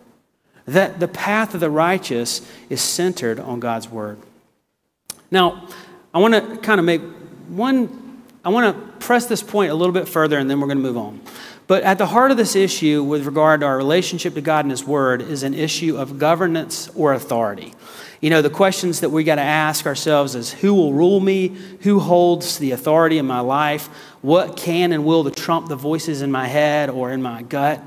That 0.66 1.00
the 1.00 1.08
path 1.08 1.54
of 1.54 1.60
the 1.60 1.70
righteous 1.70 2.46
is 2.68 2.80
centered 2.80 3.40
on 3.40 3.60
God's 3.60 3.88
word. 3.88 4.18
Now, 5.30 5.68
I 6.12 6.18
want 6.18 6.34
to 6.34 6.56
kind 6.58 6.78
of 6.78 6.84
make 6.84 7.00
one, 7.48 8.22
I 8.44 8.50
want 8.50 8.76
to 8.76 8.92
press 8.98 9.26
this 9.26 9.42
point 9.42 9.70
a 9.70 9.74
little 9.74 9.94
bit 9.94 10.08
further 10.08 10.38
and 10.38 10.48
then 10.50 10.60
we're 10.60 10.66
going 10.66 10.78
to 10.78 10.82
move 10.82 10.98
on. 10.98 11.20
But 11.66 11.84
at 11.84 11.96
the 11.96 12.06
heart 12.06 12.30
of 12.30 12.36
this 12.36 12.54
issue, 12.54 13.02
with 13.02 13.24
regard 13.24 13.60
to 13.60 13.66
our 13.66 13.76
relationship 13.76 14.34
to 14.34 14.40
God 14.40 14.64
and 14.64 14.70
His 14.70 14.84
Word, 14.84 15.22
is 15.22 15.42
an 15.42 15.54
issue 15.54 15.96
of 15.96 16.18
governance 16.18 16.90
or 16.94 17.14
authority. 17.14 17.72
You 18.22 18.30
know, 18.30 18.40
the 18.40 18.50
questions 18.50 19.00
that 19.00 19.10
we 19.10 19.24
got 19.24 19.34
to 19.34 19.42
ask 19.42 19.84
ourselves 19.84 20.36
is 20.36 20.52
who 20.52 20.74
will 20.74 20.92
rule 20.92 21.18
me? 21.18 21.48
Who 21.80 21.98
holds 21.98 22.58
the 22.58 22.70
authority 22.70 23.18
in 23.18 23.26
my 23.26 23.40
life? 23.40 23.88
What 24.22 24.56
can 24.56 24.92
and 24.92 25.04
will 25.04 25.24
to 25.24 25.32
trump 25.32 25.68
the 25.68 25.74
voices 25.74 26.22
in 26.22 26.30
my 26.30 26.46
head 26.46 26.88
or 26.88 27.10
in 27.10 27.20
my 27.20 27.42
gut? 27.42 27.82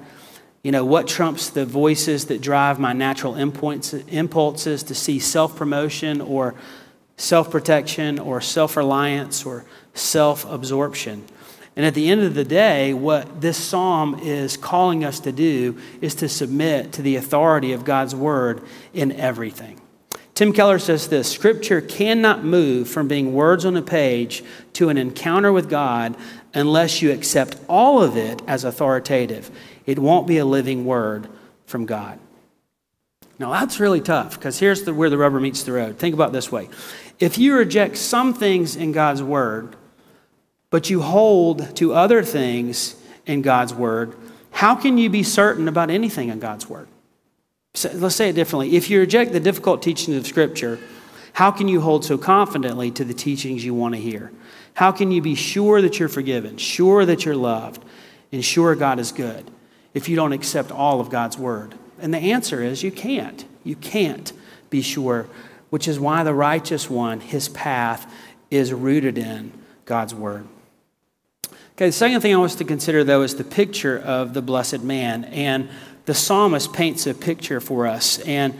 You 0.62 0.74
know, 0.74 0.84
what 0.84 1.08
trumps 1.08 1.50
the 1.50 1.66
voices 1.66 2.26
that 2.26 2.42
drive 2.42 2.80
my 2.80 2.92
natural 2.92 3.36
impulses 3.36 4.84
to 4.84 4.94
see 4.94 5.20
self 5.20 5.56
promotion 5.56 6.20
or 6.20 6.54
self 7.16 7.50
protection 7.50 8.20
or 8.20 8.42
self 8.42 8.76
reliance 8.76 9.46
or 9.46 9.64
self 9.94 10.44
absorption? 10.52 11.24
And 11.78 11.86
at 11.86 11.94
the 11.94 12.10
end 12.10 12.24
of 12.24 12.36
the 12.36 12.44
day, 12.44 12.94
what 12.94 13.40
this 13.40 13.58
psalm 13.58 14.20
is 14.22 14.58
calling 14.58 15.06
us 15.06 15.22
to 15.22 15.32
do 15.32 15.80
is 16.02 16.14
to 16.16 16.28
submit 16.28 16.92
to 16.94 17.02
the 17.02 17.16
authority 17.16 17.72
of 17.72 17.86
God's 17.86 18.14
word 18.14 18.62
in 18.94 19.14
everything. 19.14 19.80
Tim 20.36 20.52
Keller 20.52 20.80
says 20.80 21.08
this 21.08 21.32
Scripture 21.32 21.80
cannot 21.82 22.44
move 22.44 22.90
from 22.90 23.08
being 23.08 23.34
words 23.34 23.66
on 23.66 23.78
a 23.78 23.82
page 23.82 24.44
to 24.74 24.90
an 24.90 24.98
encounter 24.98 25.52
with 25.52 25.70
God 25.70 26.16
unless 26.54 27.02
you 27.02 27.12
accept 27.12 27.58
all 27.70 28.04
of 28.04 28.18
it 28.18 28.42
as 28.46 28.66
authoritative. 28.66 29.50
It 29.86 29.98
won't 29.98 30.28
be 30.28 30.38
a 30.38 30.46
living 30.46 30.86
word 30.86 31.30
from 31.66 31.86
God. 31.86 32.20
Now, 33.40 33.52
that's 33.52 33.80
really 33.80 34.02
tough 34.02 34.36
because 34.36 34.60
here's 34.60 34.84
the, 34.84 34.94
where 34.94 35.10
the 35.10 35.18
rubber 35.18 35.40
meets 35.40 35.64
the 35.64 35.74
road. 35.74 35.98
Think 35.98 36.14
about 36.14 36.34
this 36.34 36.52
way 36.52 36.70
if 37.18 37.38
you 37.38 37.56
reject 37.56 37.96
some 37.96 38.34
things 38.34 38.76
in 38.76 38.92
God's 38.92 39.24
word, 39.24 39.78
but 40.70 40.90
you 40.90 41.02
hold 41.02 41.76
to 41.78 41.94
other 41.94 42.24
things 42.24 42.96
in 43.26 43.42
God's 43.42 43.74
word, 43.74 44.14
how 44.52 44.76
can 44.76 44.98
you 44.98 45.10
be 45.10 45.24
certain 45.24 45.70
about 45.70 45.90
anything 45.90 46.28
in 46.28 46.40
God's 46.40 46.70
word? 46.70 46.90
Let's 47.94 48.16
say 48.16 48.30
it 48.30 48.34
differently. 48.34 48.76
If 48.76 48.90
you 48.90 49.00
reject 49.00 49.34
the 49.34 49.40
difficult 49.40 49.82
teachings 49.82 50.16
of 50.18 50.26
Scripture, 50.26 50.80
how 51.34 51.52
can 51.52 51.68
you 51.68 51.82
hold 51.82 52.06
so 52.06 52.18
confidently 52.18 52.92
to 52.92 53.04
the 53.04 53.14
teachings 53.14 53.66
you 53.66 53.74
want 53.74 53.96
to 53.96 54.02
hear? 54.02 54.32
How 54.76 54.92
can 54.92 55.12
you 55.12 55.22
be 55.22 55.36
sure 55.36 55.82
that 55.82 56.00
you're 56.00 56.10
forgiven, 56.10 56.58
sure 56.58 57.06
that 57.06 57.26
you're 57.26 57.36
loved, 57.36 57.84
and 58.32 58.44
sure 58.44 58.76
God 58.76 59.00
is 59.00 59.12
good 59.12 59.50
if 59.94 60.08
you 60.08 60.16
don't 60.16 60.34
accept 60.34 60.72
all 60.72 61.00
of 61.02 61.10
God's 61.10 61.38
word? 61.38 61.76
And 62.00 62.14
the 62.14 62.20
answer 62.20 62.62
is 62.62 62.84
you 62.84 62.92
can't. 62.92 63.46
You 63.64 63.76
can't 63.76 64.32
be 64.70 64.82
sure, 64.82 65.28
which 65.70 65.88
is 65.88 66.00
why 66.00 66.24
the 66.24 66.34
righteous 66.34 66.90
one, 66.90 67.20
his 67.20 67.50
path, 67.50 68.12
is 68.50 68.72
rooted 68.72 69.18
in 69.18 69.52
God's 69.86 70.16
word. 70.16 70.48
Okay, 71.76 71.88
the 71.88 71.92
second 71.92 72.22
thing 72.22 72.34
I 72.34 72.38
want 72.38 72.52
us 72.52 72.58
to 72.58 72.64
consider, 72.64 73.04
though, 73.04 73.22
is 73.22 73.36
the 73.36 73.44
picture 73.44 74.00
of 74.00 74.34
the 74.34 74.42
blessed 74.42 74.82
man. 74.82 75.26
And 75.26 75.70
the 76.06 76.14
psalmist 76.14 76.74
paints 76.74 77.08
a 77.08 77.14
picture 77.14 77.60
for 77.60 77.88
us. 77.88 78.20
And 78.20 78.54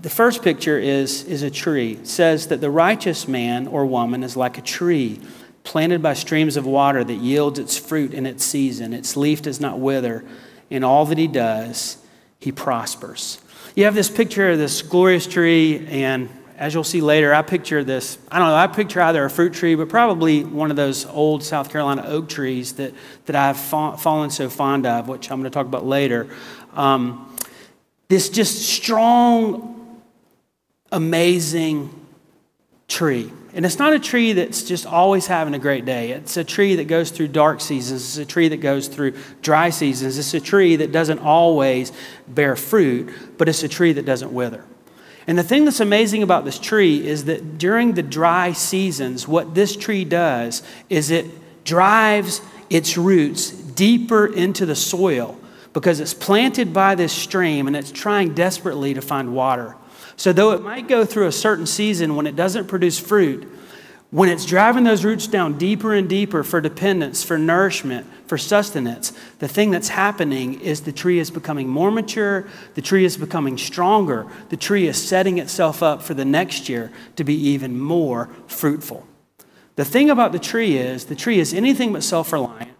the 0.00 0.10
first 0.10 0.42
picture 0.42 0.78
is, 0.78 1.24
is 1.24 1.42
a 1.42 1.50
tree. 1.50 1.92
It 1.92 2.06
says 2.06 2.48
that 2.48 2.60
the 2.60 2.70
righteous 2.70 3.28
man 3.28 3.66
or 3.66 3.86
woman 3.86 4.22
is 4.22 4.36
like 4.36 4.58
a 4.58 4.62
tree 4.62 5.20
planted 5.64 6.02
by 6.02 6.14
streams 6.14 6.56
of 6.56 6.66
water 6.66 7.04
that 7.04 7.14
yields 7.14 7.58
its 7.58 7.78
fruit 7.78 8.12
in 8.12 8.26
its 8.26 8.44
season. 8.44 8.92
Its 8.92 9.16
leaf 9.16 9.42
does 9.42 9.60
not 9.60 9.78
wither. 9.78 10.24
In 10.70 10.82
all 10.82 11.04
that 11.06 11.18
he 11.18 11.28
does, 11.28 11.98
he 12.38 12.50
prospers. 12.50 13.40
You 13.76 13.84
have 13.84 13.94
this 13.94 14.10
picture 14.10 14.50
of 14.50 14.58
this 14.58 14.82
glorious 14.82 15.26
tree, 15.26 15.86
and 15.88 16.28
as 16.62 16.72
you'll 16.74 16.84
see 16.84 17.00
later, 17.00 17.34
I 17.34 17.42
picture 17.42 17.82
this. 17.82 18.18
I 18.30 18.38
don't 18.38 18.46
know, 18.46 18.54
I 18.54 18.68
picture 18.68 19.00
either 19.02 19.24
a 19.24 19.28
fruit 19.28 19.52
tree, 19.52 19.74
but 19.74 19.88
probably 19.88 20.44
one 20.44 20.70
of 20.70 20.76
those 20.76 21.04
old 21.06 21.42
South 21.42 21.72
Carolina 21.72 22.04
oak 22.06 22.28
trees 22.28 22.74
that, 22.74 22.94
that 23.26 23.34
I've 23.34 23.58
fa- 23.58 23.96
fallen 23.98 24.30
so 24.30 24.48
fond 24.48 24.86
of, 24.86 25.08
which 25.08 25.28
I'm 25.28 25.40
going 25.40 25.50
to 25.50 25.54
talk 25.54 25.66
about 25.66 25.84
later. 25.84 26.28
Um, 26.74 27.36
this 28.06 28.28
just 28.28 28.60
strong, 28.60 30.00
amazing 30.92 31.90
tree. 32.86 33.32
And 33.54 33.66
it's 33.66 33.80
not 33.80 33.92
a 33.92 33.98
tree 33.98 34.32
that's 34.32 34.62
just 34.62 34.86
always 34.86 35.26
having 35.26 35.54
a 35.54 35.58
great 35.58 35.84
day. 35.84 36.12
It's 36.12 36.36
a 36.36 36.44
tree 36.44 36.76
that 36.76 36.84
goes 36.84 37.10
through 37.10 37.28
dark 37.28 37.60
seasons. 37.60 38.02
It's 38.02 38.18
a 38.18 38.24
tree 38.24 38.46
that 38.46 38.58
goes 38.58 38.86
through 38.86 39.16
dry 39.42 39.70
seasons. 39.70 40.16
It's 40.16 40.32
a 40.32 40.40
tree 40.40 40.76
that 40.76 40.92
doesn't 40.92 41.18
always 41.18 41.90
bear 42.28 42.54
fruit, 42.54 43.12
but 43.36 43.48
it's 43.48 43.64
a 43.64 43.68
tree 43.68 43.94
that 43.94 44.06
doesn't 44.06 44.32
wither. 44.32 44.64
And 45.26 45.38
the 45.38 45.42
thing 45.42 45.64
that's 45.64 45.80
amazing 45.80 46.22
about 46.22 46.44
this 46.44 46.58
tree 46.58 47.06
is 47.06 47.26
that 47.26 47.58
during 47.58 47.94
the 47.94 48.02
dry 48.02 48.52
seasons, 48.52 49.28
what 49.28 49.54
this 49.54 49.76
tree 49.76 50.04
does 50.04 50.62
is 50.90 51.10
it 51.10 51.64
drives 51.64 52.40
its 52.70 52.96
roots 52.96 53.50
deeper 53.50 54.26
into 54.26 54.66
the 54.66 54.74
soil 54.74 55.38
because 55.72 56.00
it's 56.00 56.14
planted 56.14 56.72
by 56.72 56.94
this 56.94 57.12
stream 57.12 57.66
and 57.66 57.76
it's 57.76 57.92
trying 57.92 58.34
desperately 58.34 58.94
to 58.94 59.00
find 59.00 59.34
water. 59.34 59.76
So, 60.16 60.32
though 60.32 60.50
it 60.52 60.62
might 60.62 60.88
go 60.88 61.04
through 61.04 61.26
a 61.26 61.32
certain 61.32 61.66
season 61.66 62.16
when 62.16 62.26
it 62.26 62.36
doesn't 62.36 62.66
produce 62.66 62.98
fruit, 62.98 63.48
when 64.12 64.28
it's 64.28 64.44
driving 64.44 64.84
those 64.84 65.06
roots 65.06 65.26
down 65.26 65.56
deeper 65.56 65.94
and 65.94 66.06
deeper 66.06 66.44
for 66.44 66.60
dependence, 66.60 67.24
for 67.24 67.38
nourishment, 67.38 68.06
for 68.26 68.36
sustenance, 68.36 69.10
the 69.38 69.48
thing 69.48 69.70
that's 69.70 69.88
happening 69.88 70.60
is 70.60 70.82
the 70.82 70.92
tree 70.92 71.18
is 71.18 71.30
becoming 71.30 71.66
more 71.66 71.90
mature, 71.90 72.46
the 72.74 72.82
tree 72.82 73.06
is 73.06 73.16
becoming 73.16 73.56
stronger, 73.56 74.26
the 74.50 74.56
tree 74.56 74.86
is 74.86 75.02
setting 75.02 75.38
itself 75.38 75.82
up 75.82 76.02
for 76.02 76.12
the 76.12 76.26
next 76.26 76.68
year 76.68 76.92
to 77.16 77.24
be 77.24 77.34
even 77.34 77.80
more 77.80 78.28
fruitful. 78.48 79.06
The 79.76 79.84
thing 79.86 80.10
about 80.10 80.32
the 80.32 80.38
tree 80.38 80.76
is, 80.76 81.06
the 81.06 81.16
tree 81.16 81.38
is 81.38 81.54
anything 81.54 81.94
but 81.94 82.02
self 82.02 82.34
reliant. 82.34 82.71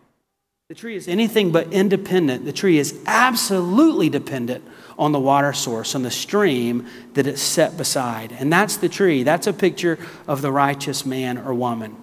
The 0.73 0.79
tree 0.79 0.97
is 0.97 1.07
anything 1.07 1.53
but 1.53 1.71
independent. 1.71 2.47
The 2.47 2.53
tree 2.53 2.79
is 2.79 2.99
absolutely 3.05 4.09
dependent 4.09 4.65
on 4.99 5.13
the 5.13 5.21
water 5.21 5.53
source, 5.53 5.95
on 5.95 6.03
the 6.03 6.11
stream 6.11 6.87
that 7.13 7.27
it's 7.27 7.43
set 7.43 7.77
beside. 7.77 8.33
And 8.33 8.51
that's 8.51 8.79
the 8.79 8.89
tree. 8.89 9.23
That's 9.23 9.47
a 9.47 9.53
picture 9.53 9.99
of 10.27 10.41
the 10.41 10.51
righteous 10.51 11.05
man 11.05 11.37
or 11.37 11.53
woman. 11.53 11.95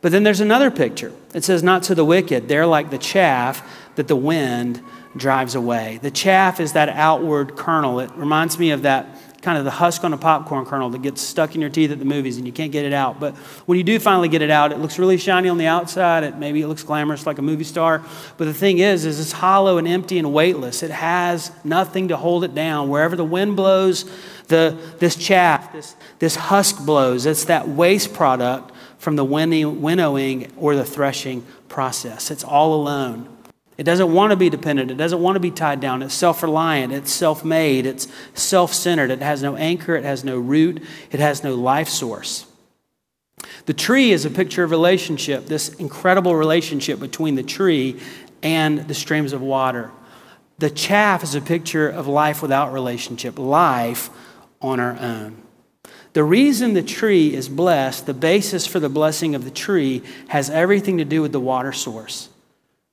But 0.00 0.10
then 0.10 0.22
there's 0.22 0.40
another 0.40 0.70
picture. 0.70 1.12
It 1.34 1.44
says, 1.44 1.62
Not 1.62 1.82
to 1.82 1.94
the 1.94 2.02
wicked. 2.02 2.48
They're 2.48 2.64
like 2.64 2.88
the 2.88 2.96
chaff 2.96 3.62
that 3.96 4.08
the 4.08 4.16
wind 4.16 4.80
drives 5.14 5.54
away. 5.54 5.98
The 6.00 6.10
chaff 6.10 6.60
is 6.60 6.72
that 6.72 6.88
outward 6.88 7.56
kernel. 7.56 8.00
It 8.00 8.10
reminds 8.12 8.58
me 8.58 8.70
of 8.70 8.80
that 8.84 9.06
kind 9.44 9.58
of 9.58 9.64
the 9.64 9.70
husk 9.70 10.02
on 10.02 10.12
a 10.12 10.16
popcorn 10.16 10.64
kernel 10.64 10.88
that 10.90 11.02
gets 11.02 11.20
stuck 11.20 11.54
in 11.54 11.60
your 11.60 11.70
teeth 11.70 11.90
at 11.90 11.98
the 11.98 12.04
movies 12.04 12.38
and 12.38 12.46
you 12.46 12.52
can't 12.52 12.72
get 12.72 12.84
it 12.84 12.94
out. 12.94 13.20
But 13.20 13.34
when 13.66 13.76
you 13.76 13.84
do 13.84 14.00
finally 14.00 14.28
get 14.28 14.40
it 14.40 14.50
out, 14.50 14.72
it 14.72 14.78
looks 14.78 14.98
really 14.98 15.18
shiny 15.18 15.48
on 15.48 15.58
the 15.58 15.66
outside. 15.66 16.24
It 16.24 16.38
maybe 16.38 16.62
it 16.62 16.66
looks 16.66 16.82
glamorous 16.82 17.26
like 17.26 17.38
a 17.38 17.42
movie 17.42 17.64
star. 17.64 18.02
But 18.38 18.46
the 18.46 18.54
thing 18.54 18.78
is, 18.78 19.04
is 19.04 19.20
it's 19.20 19.32
hollow 19.32 19.76
and 19.76 19.86
empty 19.86 20.18
and 20.18 20.32
weightless. 20.32 20.82
It 20.82 20.90
has 20.90 21.52
nothing 21.62 22.08
to 22.08 22.16
hold 22.16 22.42
it 22.42 22.54
down. 22.54 22.88
Wherever 22.88 23.14
the 23.14 23.24
wind 23.24 23.54
blows, 23.54 24.10
the 24.48 24.76
this 24.98 25.14
chaff, 25.14 25.72
this 25.72 25.94
this 26.18 26.36
husk 26.36 26.84
blows. 26.84 27.26
It's 27.26 27.44
that 27.44 27.68
waste 27.68 28.14
product 28.14 28.72
from 28.98 29.16
the 29.16 29.24
winnowing 29.24 30.52
or 30.56 30.74
the 30.74 30.84
threshing 30.84 31.46
process. 31.68 32.30
It's 32.30 32.44
all 32.44 32.74
alone. 32.74 33.33
It 33.76 33.84
doesn't 33.84 34.12
want 34.12 34.30
to 34.30 34.36
be 34.36 34.50
dependent. 34.50 34.90
It 34.90 34.96
doesn't 34.96 35.20
want 35.20 35.36
to 35.36 35.40
be 35.40 35.50
tied 35.50 35.80
down. 35.80 36.02
It's 36.02 36.14
self 36.14 36.42
reliant. 36.42 36.92
It's 36.92 37.12
self 37.12 37.44
made. 37.44 37.86
It's 37.86 38.06
self 38.34 38.72
centered. 38.72 39.10
It 39.10 39.20
has 39.20 39.42
no 39.42 39.56
anchor. 39.56 39.96
It 39.96 40.04
has 40.04 40.22
no 40.22 40.38
root. 40.38 40.82
It 41.10 41.20
has 41.20 41.42
no 41.42 41.54
life 41.54 41.88
source. 41.88 42.46
The 43.66 43.74
tree 43.74 44.12
is 44.12 44.24
a 44.24 44.30
picture 44.30 44.62
of 44.62 44.70
relationship, 44.70 45.46
this 45.46 45.70
incredible 45.74 46.36
relationship 46.36 47.00
between 47.00 47.34
the 47.34 47.42
tree 47.42 48.00
and 48.42 48.86
the 48.86 48.94
streams 48.94 49.32
of 49.32 49.40
water. 49.40 49.90
The 50.58 50.70
chaff 50.70 51.22
is 51.22 51.34
a 51.34 51.40
picture 51.40 51.88
of 51.88 52.06
life 52.06 52.42
without 52.42 52.72
relationship, 52.72 53.38
life 53.38 54.10
on 54.62 54.80
our 54.80 54.98
own. 54.98 55.42
The 56.12 56.22
reason 56.22 56.74
the 56.74 56.82
tree 56.82 57.34
is 57.34 57.48
blessed, 57.48 58.06
the 58.06 58.14
basis 58.14 58.66
for 58.66 58.78
the 58.78 58.88
blessing 58.88 59.34
of 59.34 59.44
the 59.44 59.50
tree, 59.50 60.02
has 60.28 60.48
everything 60.48 60.98
to 60.98 61.04
do 61.04 61.20
with 61.22 61.32
the 61.32 61.40
water 61.40 61.72
source. 61.72 62.28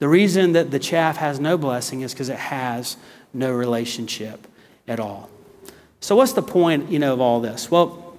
The 0.02 0.08
reason 0.08 0.54
that 0.54 0.72
the 0.72 0.80
chaff 0.80 1.18
has 1.18 1.40
no 1.40 1.60
blessing 1.60 2.02
is 2.02 2.12
because 2.12 2.30
it 2.30 2.40
has 2.40 2.98
no 3.36 3.54
relationship 3.54 4.48
at 4.88 5.00
all. 5.00 5.30
So, 6.00 6.16
what's 6.16 6.34
the 6.34 6.42
point, 6.42 6.90
you 6.90 6.98
know, 6.98 7.14
of 7.14 7.22
all 7.22 7.40
this? 7.40 7.70
Well, 7.70 8.18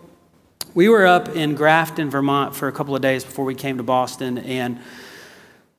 we 0.75 0.89
were 0.89 1.05
up 1.05 1.31
in 1.31 1.57
Grafton, 1.57 2.09
Vermont 2.09 2.55
for 2.55 2.69
a 2.69 2.73
couple 2.73 2.95
of 2.95 3.03
days 3.03 3.25
before 3.25 3.45
we 3.45 3.57
came 3.57 3.79
to 3.79 3.83
Boston, 3.83 4.39
and 4.39 4.79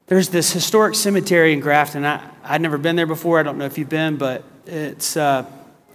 there's 0.08 0.28
this 0.28 0.52
historic 0.52 0.96
cemetery 0.96 1.54
in 1.54 1.62
Grafton. 1.62 2.04
I, 2.04 2.22
I'd 2.44 2.60
never 2.60 2.78
been 2.78 2.98
there 2.98 3.08
before. 3.08 3.40
I 3.40 3.44
don't 3.44 3.58
know 3.58 3.66
if 3.66 3.78
you've 3.78 3.88
been, 3.88 4.18
but 4.18 4.44
it's, 4.66 5.16
uh, 5.16 5.46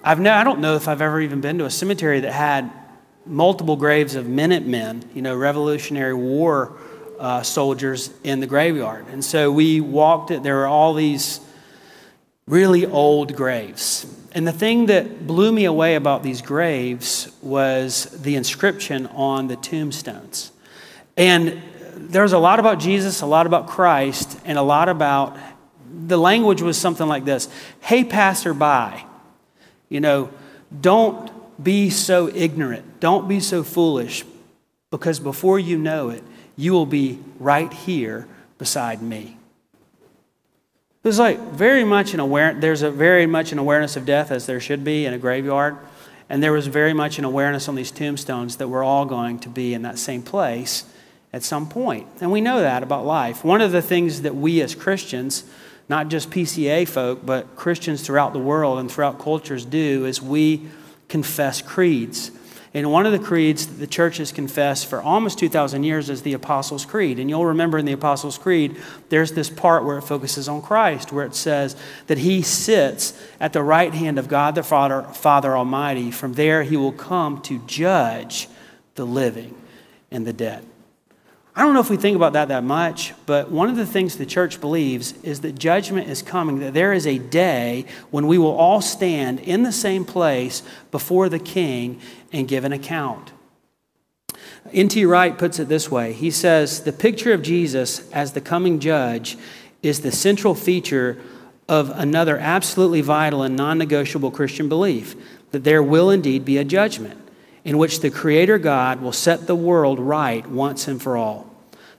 I've 0.02 0.20
no, 0.20 0.32
I 0.32 0.42
don't 0.42 0.60
know 0.60 0.74
if 0.76 0.88
I've 0.88 1.02
ever 1.02 1.20
even 1.20 1.42
been 1.42 1.58
to 1.58 1.66
a 1.66 1.70
cemetery 1.70 2.20
that 2.20 2.32
had 2.32 2.72
multiple 3.26 3.76
graves 3.76 4.14
of 4.14 4.26
Minutemen, 4.26 5.04
you 5.14 5.20
know, 5.20 5.36
Revolutionary 5.36 6.14
War 6.14 6.78
uh, 7.18 7.42
soldiers 7.42 8.10
in 8.24 8.40
the 8.40 8.46
graveyard. 8.46 9.06
And 9.08 9.24
so 9.24 9.50
we 9.50 9.80
walked 9.80 10.30
it. 10.30 10.42
There 10.42 10.56
were 10.56 10.66
all 10.66 10.94
these 10.94 11.40
really 12.46 12.86
old 12.86 13.36
graves. 13.36 14.06
And 14.32 14.46
the 14.46 14.52
thing 14.52 14.86
that 14.86 15.26
blew 15.26 15.52
me 15.52 15.64
away 15.64 15.94
about 15.94 16.22
these 16.22 16.42
graves 16.42 17.30
was 17.42 18.04
the 18.22 18.36
inscription 18.36 19.06
on 19.08 19.48
the 19.48 19.56
tombstones. 19.56 20.52
And 21.16 21.60
there's 21.96 22.32
a 22.32 22.38
lot 22.38 22.60
about 22.60 22.78
Jesus, 22.78 23.20
a 23.20 23.26
lot 23.26 23.46
about 23.46 23.66
Christ, 23.66 24.38
and 24.44 24.56
a 24.56 24.62
lot 24.62 24.88
about 24.88 25.36
the 25.90 26.18
language 26.18 26.62
was 26.62 26.78
something 26.78 27.06
like 27.06 27.24
this 27.24 27.48
Hey, 27.80 28.04
passerby, 28.04 29.04
you 29.88 30.00
know, 30.00 30.30
don't 30.80 31.30
be 31.62 31.90
so 31.90 32.28
ignorant, 32.28 33.00
don't 33.00 33.28
be 33.28 33.40
so 33.40 33.62
foolish, 33.64 34.24
because 34.90 35.18
before 35.18 35.58
you 35.58 35.76
know 35.76 36.10
it, 36.10 36.22
you 36.58 36.72
will 36.72 36.86
be 36.86 37.20
right 37.38 37.72
here 37.72 38.26
beside 38.58 39.00
me. 39.00 39.38
There's 41.02 41.20
like 41.20 41.38
very 41.52 41.84
much 41.84 42.12
an 42.12 42.20
aware, 42.20 42.52
there's 42.52 42.82
a 42.82 42.90
very 42.90 43.24
much 43.24 43.52
an 43.52 43.58
awareness 43.58 43.96
of 43.96 44.04
death 44.04 44.30
as 44.30 44.44
there 44.44 44.60
should 44.60 44.84
be 44.84 45.06
in 45.06 45.14
a 45.14 45.18
graveyard. 45.18 45.78
And 46.28 46.42
there 46.42 46.52
was 46.52 46.66
very 46.66 46.92
much 46.92 47.18
an 47.18 47.24
awareness 47.24 47.68
on 47.68 47.76
these 47.76 47.90
tombstones 47.90 48.56
that 48.56 48.68
we're 48.68 48.84
all 48.84 49.06
going 49.06 49.38
to 49.38 49.48
be 49.48 49.72
in 49.72 49.82
that 49.82 49.98
same 49.98 50.20
place 50.20 50.84
at 51.32 51.42
some 51.42 51.68
point. 51.68 52.06
And 52.20 52.32
we 52.32 52.40
know 52.40 52.60
that 52.60 52.82
about 52.82 53.06
life. 53.06 53.44
One 53.44 53.60
of 53.60 53.72
the 53.72 53.80
things 53.80 54.22
that 54.22 54.34
we 54.34 54.60
as 54.60 54.74
Christians, 54.74 55.44
not 55.88 56.08
just 56.08 56.30
PCA 56.30 56.86
folk, 56.86 57.24
but 57.24 57.56
Christians 57.56 58.02
throughout 58.02 58.32
the 58.32 58.38
world 58.40 58.78
and 58.78 58.90
throughout 58.90 59.18
cultures 59.18 59.64
do 59.64 60.04
is 60.04 60.20
we 60.20 60.66
confess 61.08 61.62
creeds. 61.62 62.32
And 62.74 62.92
one 62.92 63.06
of 63.06 63.12
the 63.12 63.18
creeds 63.18 63.66
that 63.66 63.74
the 63.74 63.86
church 63.86 64.18
has 64.18 64.30
confessed 64.30 64.86
for 64.86 65.00
almost 65.00 65.38
2,000 65.38 65.84
years 65.84 66.10
is 66.10 66.22
the 66.22 66.34
Apostles' 66.34 66.84
Creed. 66.84 67.18
And 67.18 67.30
you'll 67.30 67.46
remember 67.46 67.78
in 67.78 67.86
the 67.86 67.92
Apostles' 67.92 68.36
Creed, 68.36 68.76
there's 69.08 69.32
this 69.32 69.48
part 69.48 69.84
where 69.84 69.98
it 69.98 70.02
focuses 70.02 70.48
on 70.48 70.60
Christ, 70.60 71.10
where 71.10 71.24
it 71.24 71.34
says 71.34 71.76
that 72.08 72.18
he 72.18 72.42
sits 72.42 73.18
at 73.40 73.52
the 73.52 73.62
right 73.62 73.94
hand 73.94 74.18
of 74.18 74.28
God 74.28 74.54
the 74.54 74.62
Father, 74.62 75.02
Father 75.02 75.56
Almighty. 75.56 76.10
From 76.10 76.34
there, 76.34 76.62
he 76.62 76.76
will 76.76 76.92
come 76.92 77.40
to 77.42 77.58
judge 77.66 78.48
the 78.96 79.06
living 79.06 79.54
and 80.10 80.26
the 80.26 80.32
dead. 80.32 80.64
I 81.58 81.62
don't 81.62 81.74
know 81.74 81.80
if 81.80 81.90
we 81.90 81.96
think 81.96 82.14
about 82.14 82.34
that 82.34 82.46
that 82.48 82.62
much, 82.62 83.14
but 83.26 83.50
one 83.50 83.68
of 83.68 83.74
the 83.74 83.84
things 83.84 84.16
the 84.16 84.24
church 84.24 84.60
believes 84.60 85.14
is 85.24 85.40
that 85.40 85.58
judgment 85.58 86.08
is 86.08 86.22
coming, 86.22 86.60
that 86.60 86.72
there 86.72 86.92
is 86.92 87.04
a 87.04 87.18
day 87.18 87.84
when 88.12 88.28
we 88.28 88.38
will 88.38 88.56
all 88.56 88.80
stand 88.80 89.40
in 89.40 89.64
the 89.64 89.72
same 89.72 90.04
place 90.04 90.62
before 90.92 91.28
the 91.28 91.40
king 91.40 92.00
and 92.32 92.48
give 92.48 92.64
an 92.64 92.72
account. 92.72 93.32
N.T. 94.72 95.04
Wright 95.04 95.36
puts 95.36 95.58
it 95.58 95.68
this 95.68 95.90
way 95.90 96.12
He 96.12 96.30
says, 96.30 96.82
The 96.82 96.92
picture 96.92 97.32
of 97.32 97.42
Jesus 97.42 98.10
as 98.10 98.32
the 98.32 98.40
coming 98.40 98.80
judge 98.80 99.36
is 99.82 100.00
the 100.00 100.12
central 100.12 100.54
feature 100.54 101.18
of 101.68 101.90
another 101.90 102.38
absolutely 102.38 103.00
vital 103.00 103.42
and 103.42 103.56
non 103.56 103.78
negotiable 103.78 104.30
Christian 104.30 104.68
belief 104.68 105.14
that 105.50 105.64
there 105.64 105.82
will 105.82 106.10
indeed 106.10 106.44
be 106.44 106.58
a 106.58 106.64
judgment 106.64 107.20
in 107.64 107.78
which 107.78 108.00
the 108.00 108.10
Creator 108.10 108.58
God 108.58 109.00
will 109.00 109.12
set 109.12 109.46
the 109.46 109.56
world 109.56 109.98
right 109.98 110.46
once 110.46 110.88
and 110.88 111.00
for 111.00 111.16
all. 111.16 111.54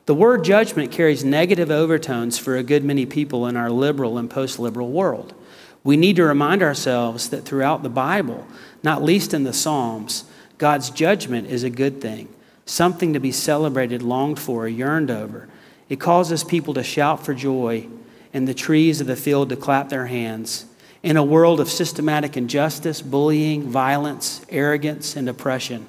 The 0.06 0.16
word 0.16 0.44
judgment 0.44 0.92
carries 0.92 1.24
negative 1.24 1.70
overtones 1.70 2.40
for 2.40 2.58
a 2.58 2.64
good 2.64 2.84
many 2.84 3.06
people 3.06 3.46
in 3.46 3.56
our 3.56 3.70
liberal 3.70 4.18
and 4.18 4.30
post 4.30 4.58
liberal 4.58 4.92
world. 4.92 5.36
We 5.84 5.98
need 5.98 6.18
to 6.18 6.26
remind 6.26 6.62
ourselves 6.62 7.30
that 7.30 7.46
throughout 7.46 7.84
the 7.84 7.90
Bible, 7.90 8.46
not 8.84 9.04
least 9.04 9.34
in 9.34 9.44
the 9.44 9.54
Psalms, 9.54 10.26
God's 10.58 10.90
judgment 10.90 11.48
is 11.48 11.64
a 11.64 11.70
good 11.70 12.02
thing, 12.02 12.28
something 12.66 13.14
to 13.14 13.20
be 13.20 13.32
celebrated, 13.32 14.02
longed 14.02 14.40
for, 14.40 14.68
yearned 14.68 15.10
over. 15.10 15.48
It 15.88 16.00
causes 16.00 16.44
people 16.44 16.74
to 16.76 16.84
shout 16.84 17.26
for 17.26 17.34
joy 17.34 17.88
and 18.34 18.48
the 18.48 18.54
trees 18.54 19.02
of 19.02 19.08
the 19.08 19.16
field 19.16 19.50
to 19.50 19.56
clap 19.56 19.90
their 19.90 20.08
hands. 20.08 20.66
In 21.02 21.16
a 21.16 21.24
world 21.24 21.60
of 21.60 21.70
systematic 21.70 22.36
injustice, 22.36 23.02
bullying, 23.02 23.70
violence, 23.70 24.46
arrogance, 24.50 25.16
and 25.16 25.30
oppression, 25.30 25.88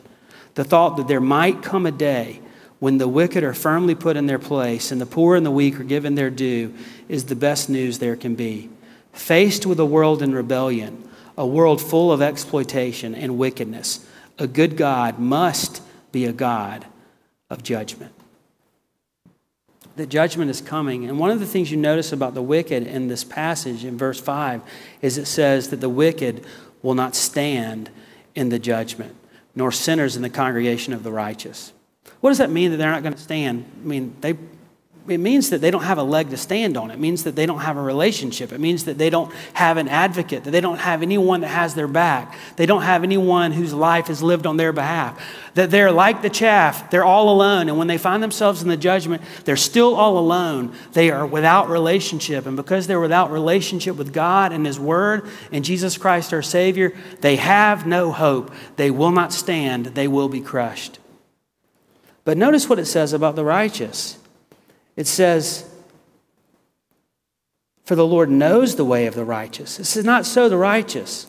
the 0.55 0.65
thought 0.65 0.97
that 0.97 1.09
there 1.09 1.21
might 1.21 1.63
come 1.63 1.85
a 1.85 1.91
day 1.91 2.41
when 2.79 2.99
the 2.99 3.09
wicked 3.09 3.43
are 3.45 3.53
firmly 3.53 3.95
put 3.95 4.17
in 4.17 4.27
their 4.27 4.39
place 4.39 4.91
and 4.91 5.01
the 5.01 5.07
poor 5.07 5.37
and 5.37 5.45
the 5.45 5.51
weak 5.51 5.79
are 5.79 5.85
given 5.85 6.15
their 6.15 6.31
due 6.31 6.73
is 7.09 7.25
the 7.25 7.37
best 7.37 7.69
news 7.69 7.99
there 7.99 8.17
can 8.17 8.35
be. 8.35 8.71
Faced 9.13 9.67
with 9.67 9.81
a 9.81 9.85
world 9.85 10.23
in 10.23 10.35
rebellion, 10.35 11.09
a 11.37 11.47
world 11.47 11.81
full 11.81 12.13
of 12.13 12.23
exploitation 12.23 13.15
and 13.15 13.39
wickedness, 13.39 14.07
a 14.39 14.47
good 14.47 14.77
God 14.77 15.19
must 15.19 15.83
be 16.13 16.25
a 16.25 16.33
God 16.33 16.87
of 17.49 17.63
judgment. 17.63 18.13
The 19.97 20.07
judgment 20.07 20.51
is 20.51 20.61
coming. 20.61 21.09
And 21.09 21.19
one 21.19 21.31
of 21.31 21.41
the 21.41 21.47
things 21.47 21.71
you 21.71 21.77
notice 21.77 22.13
about 22.13 22.35
the 22.35 22.43
wicked 22.43 22.87
in 22.87 23.09
this 23.09 23.25
passage 23.25 23.85
in 23.85 23.99
verse 23.99 24.21
5 24.21 24.63
is 25.03 25.19
it 25.19 25.27
says 25.27 25.69
that 25.71 25.81
the 25.81 25.89
wicked 25.89 26.45
will 26.83 26.95
not 26.95 27.15
stand 27.15 27.91
in 28.35 28.49
the 28.49 28.59
judgment, 28.59 29.15
nor 29.55 29.73
sinners 29.73 30.17
in 30.17 30.23
the 30.23 30.31
congregation 30.31 30.93
of 30.93 31.03
the 31.03 31.13
righteous. 31.13 31.73
What 32.21 32.31
does 32.31 32.39
that 32.39 32.51
mean 32.51 32.71
that 32.71 32.77
they're 32.77 32.91
not 32.91 33.03
going 33.03 33.15
to 33.15 33.21
stand? 33.21 33.65
I 33.83 33.87
mean, 33.87 34.17
they, 34.21 34.37
it 35.09 35.19
means 35.19 35.51
that 35.51 35.61
they 35.61 35.71
don't 35.71 35.83
have 35.83 35.99
a 35.99 36.03
leg 36.03 36.31
to 36.31 36.37
stand 36.37 36.77
on. 36.77 36.91
It 36.91 36.99
means 36.99 37.25
that 37.25 37.35
they 37.35 37.47
don't 37.47 37.61
have 37.61 37.77
a 37.77 37.83
relationship. 37.83 38.53
It 38.53 38.61
means 38.61 38.85
that 38.85 38.99
they 38.99 39.09
don't 39.09 39.33
have 39.55 39.77
an 39.77 39.89
advocate, 39.89 40.45
that 40.45 40.51
they 40.51 40.61
don't 40.61 40.79
have 40.79 41.03
anyone 41.03 41.41
that 41.41 41.49
has 41.49 41.75
their 41.75 41.89
back. 41.89 42.37
They 42.57 42.67
don't 42.67 42.83
have 42.83 43.03
anyone 43.03 43.53
whose 43.53 43.73
life 43.73 44.11
is 44.11 44.23
lived 44.23 44.47
on 44.47 44.57
their 44.57 44.73
behalf. 44.73 45.21
That 45.55 45.71
they're 45.71 45.91
like 45.91 46.23
the 46.23 46.31
chaff, 46.31 46.91
they're 46.91 47.05
all 47.05 47.31
alone. 47.31 47.69
And 47.69 47.79
when 47.79 47.89
they 47.89 47.99
find 47.99 48.23
themselves 48.23 48.63
in 48.63 48.69
the 48.69 48.77
judgment, 48.77 49.23
they're 49.45 49.57
still 49.57 49.95
all 49.97 50.19
alone. 50.19 50.73
They 50.93 51.11
are 51.11 51.27
without 51.27 51.69
relationship. 51.69 52.47
And 52.47 52.57
because 52.57 52.87
they're 52.87 53.01
without 53.01 53.33
relationship 53.33 53.97
with 53.97 54.13
God 54.13 54.53
and 54.53 54.67
His 54.67 54.79
Word 54.79 55.29
and 55.51 55.65
Jesus 55.65 55.97
Christ, 55.97 56.33
our 56.33 56.43
Savior, 56.43 56.93
they 57.21 57.37
have 57.37 57.87
no 57.87 58.13
hope. 58.13 58.53
They 58.77 58.91
will 58.91 59.13
not 59.13 59.33
stand, 59.33 59.87
they 59.87 60.07
will 60.07 60.29
be 60.29 60.41
crushed. 60.41 60.99
But 62.25 62.37
notice 62.37 62.69
what 62.69 62.79
it 62.79 62.87
says 62.87 63.13
about 63.13 63.35
the 63.35 63.45
righteous. 63.45 64.20
It 65.01 65.07
says, 65.07 65.65
For 67.87 67.95
the 67.95 68.07
Lord 68.07 68.29
knows 68.29 68.77
the 68.77 68.85
way 68.85 69.07
of 69.07 69.15
the 69.15 69.25
righteous. 69.25 69.81
It 69.81 69.87
says, 69.87 70.05
Not 70.05 70.27
so 70.27 70.51
the 70.51 70.59
righteous. 70.59 71.27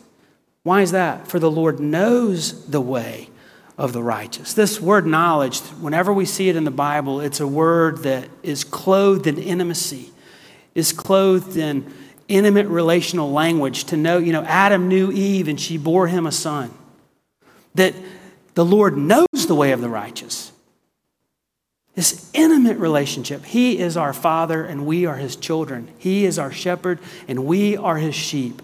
Why 0.64 0.82
is 0.82 0.92
that? 0.92 1.26
For 1.30 1.40
the 1.40 1.50
Lord 1.50 1.80
knows 1.80 2.66
the 2.66 2.82
way 2.82 3.30
of 3.78 3.94
the 3.94 4.04
righteous. 4.04 4.54
This 4.54 4.82
word 4.82 5.06
knowledge, 5.06 5.62
whenever 5.80 6.12
we 6.12 6.26
see 6.26 6.50
it 6.50 6.58
in 6.58 6.66
the 6.66 6.70
Bible, 6.70 7.22
it's 7.22 7.40
a 7.40 7.48
word 7.48 8.00
that 8.00 8.28
is 8.44 8.66
clothed 8.66 9.26
in 9.26 9.38
intimacy, 9.38 10.10
is 10.76 10.92
clothed 10.92 11.56
in 11.56 11.94
intimate 12.28 12.68
relational 12.68 13.32
language 13.32 13.86
to 13.86 13.96
know, 13.96 14.18
you 14.18 14.34
know, 14.34 14.44
Adam 14.44 14.90
knew 14.90 15.14
Eve 15.14 15.48
and 15.48 15.62
she 15.62 15.78
bore 15.78 16.08
him 16.08 16.28
a 16.28 16.34
son. 16.34 16.74
That 17.76 17.96
the 18.54 18.66
Lord 18.66 18.98
knows 18.98 19.48
the 19.48 19.56
way 19.56 19.72
of 19.72 19.80
the 19.80 19.88
righteous. 19.88 20.51
This 22.02 22.32
intimate 22.34 22.80
relationship. 22.80 23.46
He 23.46 23.78
is 23.78 23.96
our 23.96 24.12
Father 24.12 24.66
and 24.66 24.88
we 24.88 25.06
are 25.06 25.18
His 25.18 25.36
children. 25.36 25.88
He 26.00 26.26
is 26.26 26.40
our 26.40 26.52
shepherd 26.52 26.98
and 27.28 27.46
we 27.46 27.78
are 27.78 27.98
His 27.98 28.16
sheep. 28.16 28.60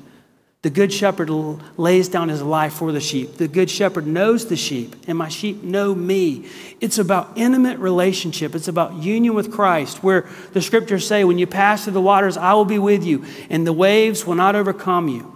The 0.63 0.71
good 0.71 0.91
shepherd 0.91 1.29
lays 1.77 2.09
down 2.09 2.29
his 2.29 2.41
life 2.41 2.73
for 2.73 2.91
the 2.91 2.99
sheep. 2.99 3.37
The 3.37 3.47
good 3.47 3.69
shepherd 3.69 4.07
knows 4.07 4.47
the 4.47 4.55
sheep, 4.55 4.95
and 5.07 5.15
my 5.15 5.29
sheep 5.29 5.61
know 5.61 5.93
me. 5.93 6.49
It's 6.81 6.97
about 6.97 7.33
intimate 7.35 7.77
relationship. 7.77 8.55
It's 8.55 8.67
about 8.67 8.95
union 8.95 9.35
with 9.35 9.51
Christ, 9.51 10.03
where 10.03 10.27
the 10.53 10.61
scriptures 10.61 11.07
say, 11.07 11.23
When 11.23 11.37
you 11.37 11.45
pass 11.45 11.83
through 11.83 11.93
the 11.93 12.01
waters, 12.01 12.37
I 12.37 12.53
will 12.53 12.65
be 12.65 12.79
with 12.79 13.05
you, 13.05 13.23
and 13.51 13.67
the 13.67 13.71
waves 13.71 14.25
will 14.25 14.35
not 14.35 14.55
overcome 14.55 15.09
you. 15.09 15.31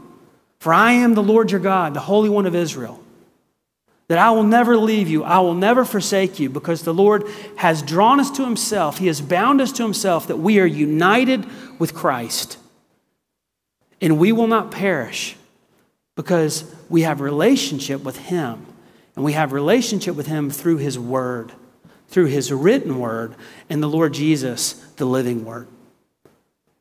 For 0.60 0.74
I 0.74 0.94
am 0.94 1.14
the 1.14 1.24
Lord 1.24 1.52
your 1.52 1.60
God, 1.60 1.94
the 1.94 2.00
Holy 2.00 2.30
One 2.30 2.48
of 2.48 2.56
Israel 2.56 3.01
that 4.12 4.19
I 4.19 4.32
will 4.32 4.43
never 4.43 4.76
leave 4.76 5.08
you, 5.08 5.24
I 5.24 5.39
will 5.39 5.54
never 5.54 5.86
forsake 5.86 6.38
you, 6.38 6.50
because 6.50 6.82
the 6.82 6.93
Lord 6.93 7.24
has 7.56 7.82
drawn 7.82 8.19
us 8.19 8.30
to 8.32 8.43
Himself. 8.43 8.97
He 8.97 9.08
has 9.08 9.21
bound 9.21 9.62
us 9.62 9.71
to 9.71 9.84
Himself 9.84 10.28
that 10.28 10.36
we 10.36 10.60
are 10.60 10.65
united 10.65 11.45
with 11.80 11.93
Christ. 11.93 12.58
And 14.02 14.19
we 14.19 14.34
will 14.34 14.47
not 14.47 14.69
perish 14.69 15.38
because 16.15 16.76
we 16.89 17.04
have 17.04 17.21
relationship 17.21 18.04
with 18.04 18.17
Him. 18.17 18.65
And 19.15 19.24
we 19.24 19.32
have 19.32 19.54
relationship 19.54 20.13
with 20.17 20.28
Him 20.28 20.50
through 20.50 20.80
His 20.80 21.00
Word, 21.00 21.54
through 22.10 22.26
His 22.26 22.52
written 22.52 23.00
Word, 23.00 23.34
and 23.69 23.82
the 23.82 23.88
Lord 23.88 24.13
Jesus, 24.13 24.74
the 24.97 25.06
living 25.06 25.45
Word. 25.45 25.69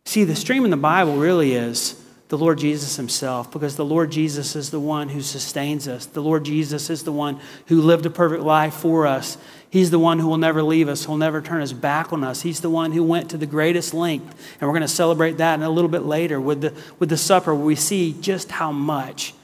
See, 0.05 0.25
the 0.25 0.35
stream 0.35 0.65
in 0.65 0.73
the 0.73 0.77
Bible 0.77 1.15
really 1.15 1.53
is 1.53 2.00
the 2.31 2.39
Lord 2.39 2.59
Jesus 2.59 2.95
himself 2.95 3.51
because 3.51 3.75
the 3.75 3.85
Lord 3.85 4.13
Jesus 4.13 4.55
is 4.55 4.71
the 4.71 4.79
one 4.79 5.09
who 5.09 5.21
sustains 5.21 5.89
us. 5.89 6.07
The 6.07 6.23
Lord 6.23 6.45
Jesus 6.45 6.89
is 6.89 7.03
the 7.03 7.13
one 7.13 7.41
who 7.67 7.83
lived 7.83 8.07
a 8.07 8.11
perfect 8.11 8.45
life 8.45 8.73
for 8.73 9.05
us. 9.05 9.37
He's 9.69 9.91
the 9.91 9.99
one 9.99 10.21
who 10.21 10.29
will 10.29 10.39
never 10.39 10.63
leave 10.63 10.89
us, 10.89 11.05
who'll 11.05 11.17
never 11.17 11.43
turn 11.43 11.61
his 11.61 11.73
back 11.73 12.13
on 12.13 12.23
us. 12.23 12.43
He's 12.43 12.61
the 12.61 12.71
one 12.71 12.93
who 12.93 13.03
went 13.03 13.31
to 13.31 13.37
the 13.37 13.47
greatest 13.47 13.93
length. 13.93 14.57
And 14.61 14.69
we're 14.69 14.75
going 14.75 14.83
to 14.83 14.89
celebrate 14.89 15.39
that 15.39 15.55
in 15.55 15.65
a 15.65 15.71
little 15.71 15.91
bit 15.91 16.05
later 16.05 16.41
with 16.41 16.61
the, 16.61 16.73
with 17.01 17.09
the 17.09 17.17
supper 17.17 17.53
where 17.53 17.65
we 17.65 17.75
see 17.75 18.13
just 18.21 18.53
how 18.53 18.71
much 18.71 19.35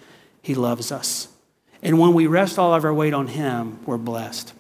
he 0.41 0.55
loves 0.55 0.93
us. 0.93 1.27
And 1.83 1.99
when 1.99 2.15
we 2.15 2.29
rest 2.29 2.57
all 2.57 2.73
of 2.73 2.85
our 2.85 2.95
weight 2.95 3.15
on 3.15 3.27
him, 3.27 3.81
we're 3.85 3.99
blessed. 3.99 4.53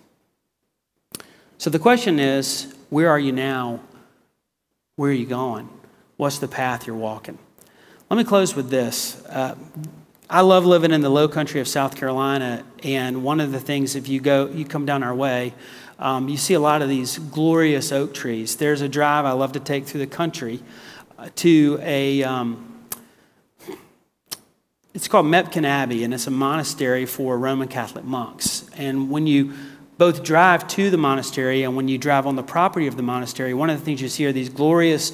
So 1.59 1.71
the 1.71 1.79
question 1.79 2.19
is 2.19 2.75
where 2.91 3.09
are 3.09 3.21
you 3.21 3.31
now? 3.31 3.83
Where 4.97 5.11
are 5.11 5.15
you 5.15 5.27
going? 5.27 5.69
What's 6.17 6.41
the 6.41 6.49
path 6.49 6.89
you're 6.89 6.97
walking? 6.97 7.39
Let 8.09 8.19
me 8.19 8.23
close 8.23 8.55
with 8.55 8.71
this. 8.71 9.21
Uh, 9.27 9.57
I 10.31 10.43
love 10.43 10.65
living 10.65 10.93
in 10.93 11.01
the 11.01 11.09
low 11.09 11.27
country 11.27 11.61
of 11.61 11.67
South 11.67 11.97
Carolina, 11.97 12.65
and 12.85 13.25
one 13.25 13.41
of 13.41 13.51
the 13.51 13.59
things, 13.59 13.97
if 13.97 14.07
you 14.07 14.21
go, 14.21 14.47
you 14.47 14.65
come 14.65 14.87
down 14.87 15.03
our 15.03 15.15
way, 15.15 15.55
um, 15.99 16.29
you 16.29 16.37
see 16.37 16.55
a 16.55 16.61
lot 16.61 16.83
of 16.83 16.89
these 16.89 17.19
glorious 17.19 17.91
oak 17.91 18.15
trees. 18.15 18.59
There's 18.59 18.81
a 18.81 18.89
drive 18.89 19.25
I 19.25 19.33
love 19.33 19.53
to 19.53 19.61
take 19.61 19.87
through 19.87 19.99
the 19.99 20.07
country 20.07 20.61
uh, 21.19 21.31
to 21.35 21.81
a, 21.83 22.23
um, 22.23 22.87
it's 24.95 25.09
called 25.09 25.27
Mepkin 25.27 25.65
Abbey, 25.65 26.05
and 26.05 26.15
it's 26.15 26.29
a 26.29 26.31
monastery 26.31 27.07
for 27.07 27.37
Roman 27.37 27.67
Catholic 27.67 28.05
monks. 28.05 28.71
And 28.77 29.11
when 29.11 29.27
you 29.27 29.53
both 29.99 30.23
drive 30.23 30.69
to 30.69 30.91
the 30.91 30.97
monastery 30.97 31.65
and 31.65 31.75
when 31.75 31.89
you 31.89 31.99
drive 31.99 32.29
on 32.29 32.37
the 32.37 32.45
property 32.45 32.87
of 32.87 32.97
the 32.97 33.03
monastery, 33.03 33.53
one 33.53 33.69
of 33.69 33.81
the 33.81 33.85
things 33.85 34.01
you 34.01 34.09
see 34.09 34.27
are 34.27 34.33
these 34.33 34.49
glorious 34.49 35.11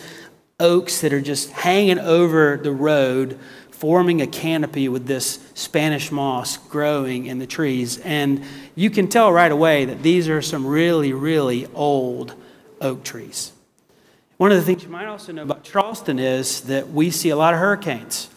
oaks 0.62 1.00
that 1.00 1.12
are 1.12 1.20
just 1.20 1.50
hanging 1.50 1.98
over 1.98 2.56
the 2.56 2.72
road, 2.72 3.38
forming 3.70 4.22
a 4.22 4.26
canopy 4.26 4.88
with 4.88 5.06
this 5.06 5.40
Spanish 5.54 6.12
moss 6.12 6.56
growing 6.56 7.26
in 7.26 7.38
the 7.38 7.46
trees. 7.46 7.98
And 7.98 8.44
you 8.74 8.88
can 8.88 9.08
tell 9.08 9.32
right 9.32 9.50
away 9.50 9.84
that 9.86 10.02
these 10.02 10.28
are 10.28 10.40
some 10.40 10.66
really, 10.66 11.12
really 11.12 11.66
old 11.74 12.34
oak 12.80 13.02
trees. 13.02 13.52
One 14.36 14.52
of 14.52 14.56
the 14.56 14.64
things 14.64 14.82
you 14.82 14.88
might 14.88 15.06
also 15.06 15.32
know 15.32 15.42
about 15.42 15.64
Charleston 15.64 16.18
is 16.18 16.62
that 16.62 16.90
we 16.90 17.10
see 17.10 17.30
a 17.30 17.36
lot 17.36 17.54
of 17.54 17.60
hurricanes. 17.60 18.28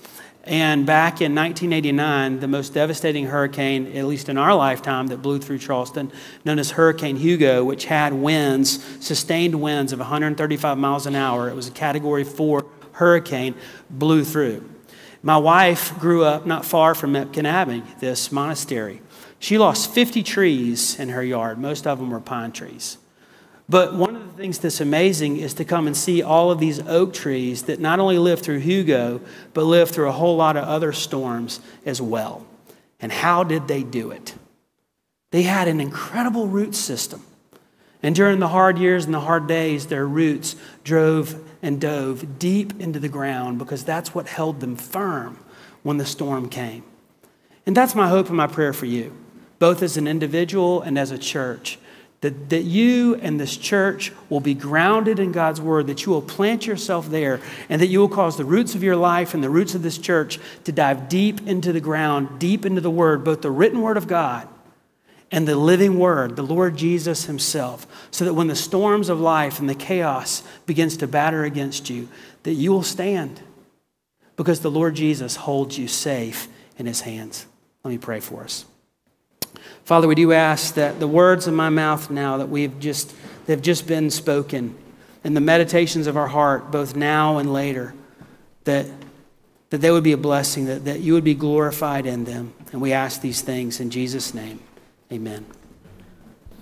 And 0.46 0.86
back 0.86 1.22
in 1.22 1.34
1989, 1.34 2.40
the 2.40 2.48
most 2.48 2.74
devastating 2.74 3.26
hurricane, 3.26 3.98
at 3.98 4.06
least 4.06 4.30
in 4.30 4.38
our 4.38 4.54
lifetime, 4.54 5.08
that 5.08 5.22
blew 5.22 5.40
through 5.40 5.58
Charleston, 5.58 6.12
known 6.44 6.60
as 6.60 6.72
Hurricane 6.72 7.16
Hugo, 7.16 7.64
which 7.64 7.86
had 7.86 8.14
winds, 8.14 8.84
sustained 9.04 9.60
winds 9.60 9.92
of 9.92 9.98
135 9.98 10.78
miles 10.78 11.08
an 11.08 11.16
hour. 11.16 11.50
It 11.50 11.56
was 11.56 11.68
a 11.68 11.72
Category 11.72 12.24
4 12.24 12.64
hurricane, 12.94 13.56
blew 13.90 14.24
through. 14.24 14.70
My 15.24 15.38
wife 15.38 15.98
grew 15.98 16.24
up 16.24 16.46
not 16.46 16.64
far 16.64 16.94
from 16.94 17.14
Mepkin 17.14 17.46
Abbey, 17.46 17.82
this 18.00 18.32
monastery. 18.32 19.02
She 19.40 19.58
lost 19.58 19.92
50 19.92 20.22
trees 20.22 21.00
in 21.00 21.10
her 21.10 21.24
yard. 21.24 21.58
Most 21.58 21.88
of 21.88 21.98
them 21.98 22.12
were 22.12 22.20
pine 22.20 22.52
trees. 22.52 23.00
But 23.68 23.96
one 23.96 24.16
of 24.16 24.25
the 24.25 24.25
things 24.36 24.60
that's 24.60 24.82
amazing 24.82 25.38
is 25.38 25.54
to 25.56 25.66
come 25.66 25.88
and 25.88 25.96
see 25.96 26.22
all 26.22 26.52
of 26.52 26.60
these 26.60 26.80
oak 26.82 27.14
trees 27.14 27.64
that 27.64 27.80
not 27.80 28.00
only 28.00 28.18
lived 28.18 28.44
through 28.44 28.60
Hugo, 28.60 29.22
but 29.54 29.64
lived 29.64 29.94
through 29.94 30.10
a 30.10 30.14
whole 30.14 30.36
lot 30.36 30.58
of 30.58 30.66
other 30.66 30.92
storms 30.92 31.62
as 31.86 32.02
well. 32.02 32.46
And 33.00 33.12
how 33.12 33.44
did 33.44 33.68
they 33.68 33.84
do 33.84 34.12
it? 34.12 34.36
They 35.32 35.44
had 35.44 35.68
an 35.68 35.80
incredible 35.80 36.48
root 36.48 36.76
system. 36.76 37.24
And 38.04 38.14
during 38.14 38.40
the 38.40 38.50
hard 38.50 38.78
years 38.78 39.06
and 39.06 39.14
the 39.14 39.22
hard 39.22 39.48
days, 39.48 39.88
their 39.88 40.06
roots 40.06 40.56
drove 40.84 41.42
and 41.62 41.80
dove 41.80 42.38
deep 42.38 42.80
into 42.80 43.00
the 43.00 43.10
ground 43.10 43.58
because 43.58 43.84
that's 43.84 44.14
what 44.14 44.28
held 44.28 44.60
them 44.60 44.76
firm 44.76 45.40
when 45.84 45.98
the 45.98 46.06
storm 46.06 46.50
came. 46.50 46.84
And 47.66 47.76
that's 47.76 47.96
my 47.96 48.10
hope 48.10 48.28
and 48.28 48.38
my 48.38 48.48
prayer 48.48 48.74
for 48.74 48.86
you, 48.86 49.16
both 49.60 49.82
as 49.82 49.98
an 49.98 50.08
individual 50.08 50.82
and 50.82 51.00
as 51.00 51.12
a 51.12 51.18
church 51.18 51.80
that, 52.22 52.50
that 52.50 52.64
you 52.64 53.16
and 53.16 53.40
this 53.40 53.56
church 53.58 54.12
will 54.30 54.40
be 54.40 54.54
grounded 54.54 55.20
in 55.20 55.32
God's 55.32 55.62
word, 55.62 55.88
that 55.88 56.06
you 56.06 56.12
will 56.12 56.22
plant 56.22 56.66
yourself 56.66 57.10
there, 57.10 57.40
and 57.70 57.82
that 57.82 57.88
you 57.88 58.00
will 58.00 58.10
cause 58.10 58.38
the 58.38 58.46
roots 58.46 58.74
of 58.76 58.84
your 58.84 58.96
life 58.96 59.34
and 59.34 59.44
the 59.44 59.50
roots 59.50 59.76
of 59.76 59.84
this 59.84 59.98
church 59.98 60.40
to 60.64 60.72
dive 60.72 61.08
deep 61.10 61.46
into 61.48 61.72
the 61.72 61.82
ground, 61.82 62.40
deep 62.40 62.66
into 62.66 62.82
the 62.82 62.90
word, 62.90 63.24
both 63.24 63.42
the 63.42 63.52
written 63.52 63.82
word 63.82 63.98
of 63.98 64.08
God 64.08 64.48
and 65.32 65.48
the 65.48 65.56
living 65.56 66.00
word, 66.00 66.36
the 66.36 66.44
Lord 66.44 66.78
Jesus 66.78 67.26
himself, 67.26 67.86
so 68.12 68.26
that 68.26 68.34
when 68.34 68.48
the 68.48 68.56
storms 68.56 69.10
of 69.10 69.20
life 69.20 69.60
and 69.60 69.70
the 69.70 69.76
chaos 69.76 70.44
begins 70.66 70.98
to 70.98 71.08
batter 71.08 71.44
against 71.44 71.90
you, 71.90 72.08
that 72.44 72.54
you 72.54 72.72
will 72.72 72.84
stand 72.84 73.42
because 74.36 74.60
the 74.62 74.72
Lord 74.72 74.96
Jesus 74.96 75.36
holds 75.36 75.78
you 75.78 75.88
safe 75.88 76.48
in 76.78 76.86
his 76.86 77.02
hands. 77.02 77.46
Let 77.84 77.92
me 77.92 77.98
pray 77.98 78.20
for 78.20 78.44
us. 78.44 78.66
Father, 79.86 80.08
we 80.08 80.16
do 80.16 80.34
ask 80.34 80.76
that 80.76 81.00
the 81.00 81.08
words 81.08 81.48
of 81.48 81.54
my 81.54 81.70
mouth 81.70 82.10
now 82.10 82.38
that 82.38 82.50
we've 82.50 82.80
just 82.80 83.16
they've 83.46 83.62
just 83.62 83.88
been 83.88 84.10
spoken 84.10 84.76
and 85.26 85.36
the 85.36 85.42
meditations 85.42 86.06
of 86.06 86.18
our 86.18 86.28
heart, 86.28 86.70
both 86.70 86.96
now 86.96 87.40
and 87.40 87.52
later, 87.52 87.96
that, 88.66 88.86
that 89.72 89.80
they 89.80 89.90
would 89.90 90.04
be 90.04 90.12
a 90.12 90.18
blessing, 90.18 90.66
that, 90.66 90.86
that 90.86 91.00
you 91.00 91.14
would 91.14 91.24
be 91.24 91.34
glorified 91.34 92.06
in 92.06 92.26
them. 92.26 92.54
And 92.72 92.80
we 92.80 92.94
ask 92.94 93.22
these 93.22 93.42
things 93.42 93.80
in 93.80 93.90
Jesus' 93.90 94.36
name. 94.36 94.60
Amen. 95.12 95.48